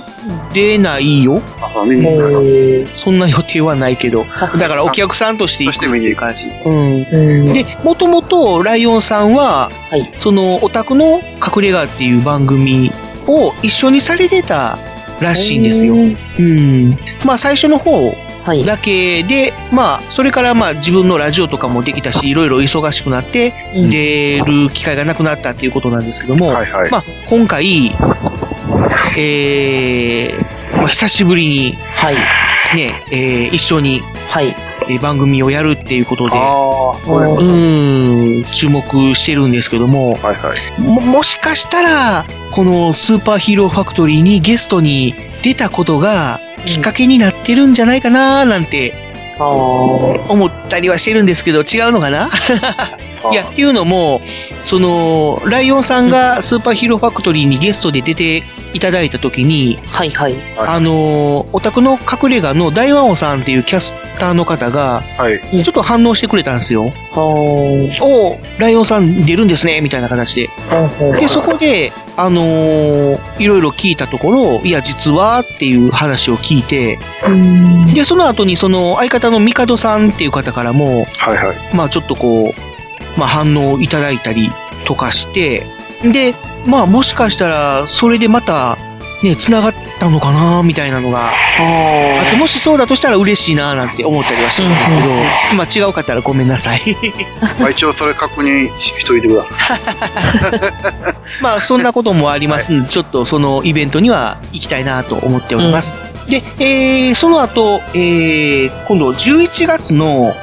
[0.53, 1.41] 出ないよ。
[1.63, 4.27] あ、見に行くのそんな予定はないけど。
[4.59, 6.51] だからお客さんとして行くっていう感じ。
[6.51, 12.93] で、もともとライオンさんは、はいそのオタクの隠れ家っていう番組
[13.27, 14.79] を一緒にされてた
[15.21, 15.95] らしいんですよ。
[15.95, 16.99] うん。
[17.25, 18.15] まあ最初の方
[18.45, 18.65] はい。
[18.65, 26.91] だけで、まあそれからまあ自分のラジオとかもできたし、いろいろ忙しくなってうん出る機会がなくなったっていうことなんですけども、はいはい。
[26.91, 27.93] まあ今回、
[29.17, 32.17] えー、まあ久しぶりにはい。
[32.75, 34.49] ね、えー一緒にはい。
[34.49, 40.81] えー番組をやるっていうことで、ああ、そうん、注目してるんですけども、はいはい。
[40.81, 49.10] も、もしかしたら、このスーパーヒーローファクトリーにゲストに出たことがきっかけになってるんじゃないかななんて。
[49.49, 52.31] 思ったりはしてるんですけど、違うのかな？
[53.33, 54.23] いや、っていうのも、
[54.65, 60.35] その、ライオンさんがスーパーヒーローファクトリーにゲストで出ていただいたときに、はいはい。
[60.57, 65.63] あの、オタクの隠れ家の大魔王さんっていうキャスターの方が、はい。
[65.63, 66.85] ちょっと反応してくれたんですよ。
[66.85, 68.03] はー。
[68.03, 70.49] おーライオンさん出るんですね、みたいな形で。
[71.21, 77.95] で、そこで、あのーいろいろ聞いたところ、いや、実はっていう話を聞いて、うん。
[77.95, 81.57] で、その後にその相方のミカドさんっていう方からも、はいはい。
[81.75, 84.51] まあちょっとこう、まあ反応いただいたり
[84.87, 85.65] とかして、
[86.03, 86.35] で、
[86.67, 88.77] まあもしかしたら、それでまた、
[89.23, 96.81] ね、繋がったのかなみたいなのがあって、もしそうだとしたら嬉しいななんて思ったりはしてるんですけど、うんうんまあ違うかったらごめんなさい。
[97.59, 99.81] まあ一応それ確認ししといてください。
[101.41, 106.03] まあそんなこともありますんで、ちょっとそのイベントには行きたいなと思っております。
[106.29, 110.35] で、えー、その後、えー、今度11月のはい。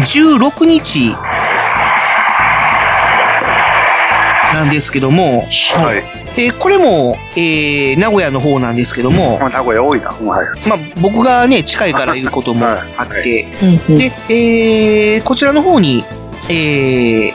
[0.00, 1.10] 16日
[4.54, 6.02] なんですけども、はい。
[6.38, 10.14] えーこれも、えー、名古屋の方なんですけども、まあ名古屋多いな。
[10.20, 10.46] うんはい。
[10.68, 13.98] まあ僕がね、近いから言うこともはいあって、う んうん。
[13.98, 16.04] で、えー、こちらの方に、
[16.50, 17.32] えー、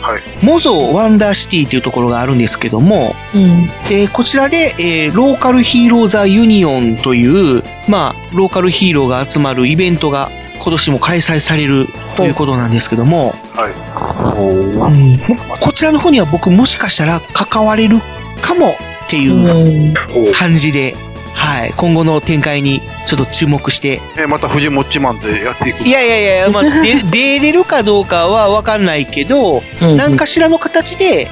[0.00, 0.22] はい。
[0.44, 3.42] モゾワンダーシティというところがあるんですけども、うん。
[3.90, 10.30] えーこちらで、えーローカルヒーローザユニオンという、まあ、ローカルヒーローが集まるイベントが
[10.60, 11.86] 今年も開催される
[12.16, 13.72] ということなんですけども、はい。
[13.72, 15.18] うん
[15.60, 17.98] こちらの方には僕もしかしたら関われる
[18.42, 19.94] かもっていう
[20.34, 20.94] 感じで、
[21.38, 25.84] はい、今後の展開にちょっと注目して、え、また藤もっちマンでやっていく。
[25.86, 31.30] いやいやいや、 まあ、で出れるかどうかはわかんないけど、うん何かしらの形で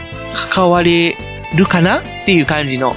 [0.55, 1.17] 関われ
[1.55, 2.95] るかなっていう感じの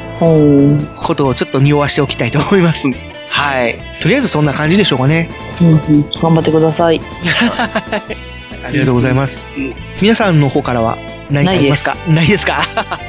[0.97, 2.89] ことをちょっと匂わしておきたいと思います。
[3.29, 3.75] はい。
[4.01, 5.29] とりあえずそんな感じでしょうかね。
[5.61, 7.01] うんうん頑張ってください。
[8.65, 9.53] ありがとうございます。
[10.01, 10.97] 皆さんの方からは
[11.31, 11.95] 何かありますか？
[12.07, 13.08] ないですかうん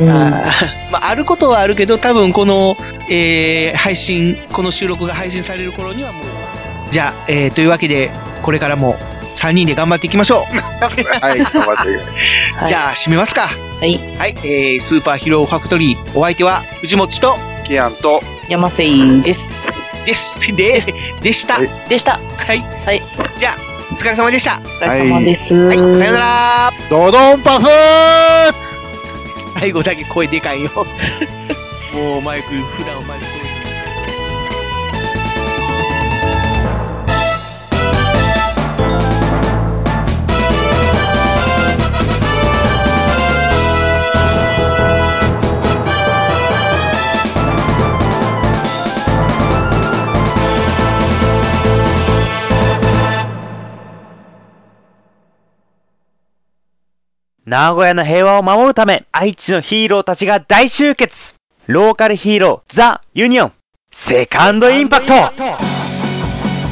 [0.90, 2.76] まあ、あることはあるけど、多分この、
[3.08, 6.24] えー配信、この収録が配信される頃にはもう、
[6.90, 8.10] じゃあ、えーというわけで、
[8.42, 8.96] これからも
[9.34, 10.56] 3人で頑張っていきましょう。
[11.24, 12.00] はい、頑張って。
[12.66, 13.42] じゃあ、締めますか。
[13.42, 14.00] はい。
[14.18, 19.68] はい、えー、スーパーヒーローファクトリー、お相手は藤もっちと、キアンと、山瀬井です。
[20.04, 20.40] です。
[20.54, 20.82] で、
[21.20, 21.54] でした。
[21.54, 22.20] はいでした。
[22.36, 22.64] はい。
[22.84, 23.02] はい。
[23.38, 23.56] じゃあ、
[23.92, 24.60] お疲れ様でした。
[24.64, 25.54] お疲れ様です。
[25.54, 26.72] はい、さよなら。
[26.88, 28.69] ドドンパフー
[29.60, 30.70] 最後だけ声でかいよ。
[31.92, 33.39] もうマイク、普段マイク
[57.50, 61.34] 名古屋の平和を守るため、愛知のヒーローたちが大集結。
[61.66, 63.52] ローカルヒーロー、ザ・ユニオン、
[63.90, 65.14] セカンドインパクト。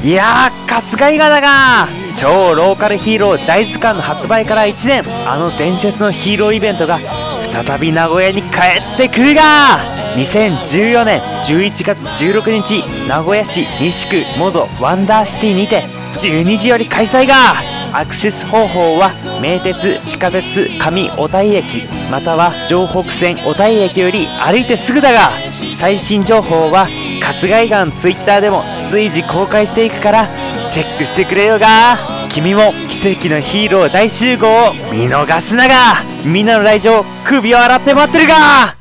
[0.05, 8.59] いやー、春日井だが超ローカルヒーロー大図鑑の発売から1年、あの伝説のヒーローイベントが再び名古屋に帰
[8.95, 9.43] ってくるが。
[10.15, 15.83] 2014年11月16日、名古屋市西区モゾワンダーシティにて
[16.15, 17.78] 12時より開催が。
[17.93, 25.31] アクセス方法は名鉄地下鉄上小田井駅または城北線小田井駅より歩いてすぐだが
[25.77, 26.87] 最新情報は
[27.23, 30.29] 春日井岸ツイッターでも随時公開していくから
[30.71, 31.97] チェックしてくれよが
[32.29, 35.75] 君も奇跡のヒーロー大集合を見逃すなが
[36.25, 38.78] みんなの来場首を洗って待ってるが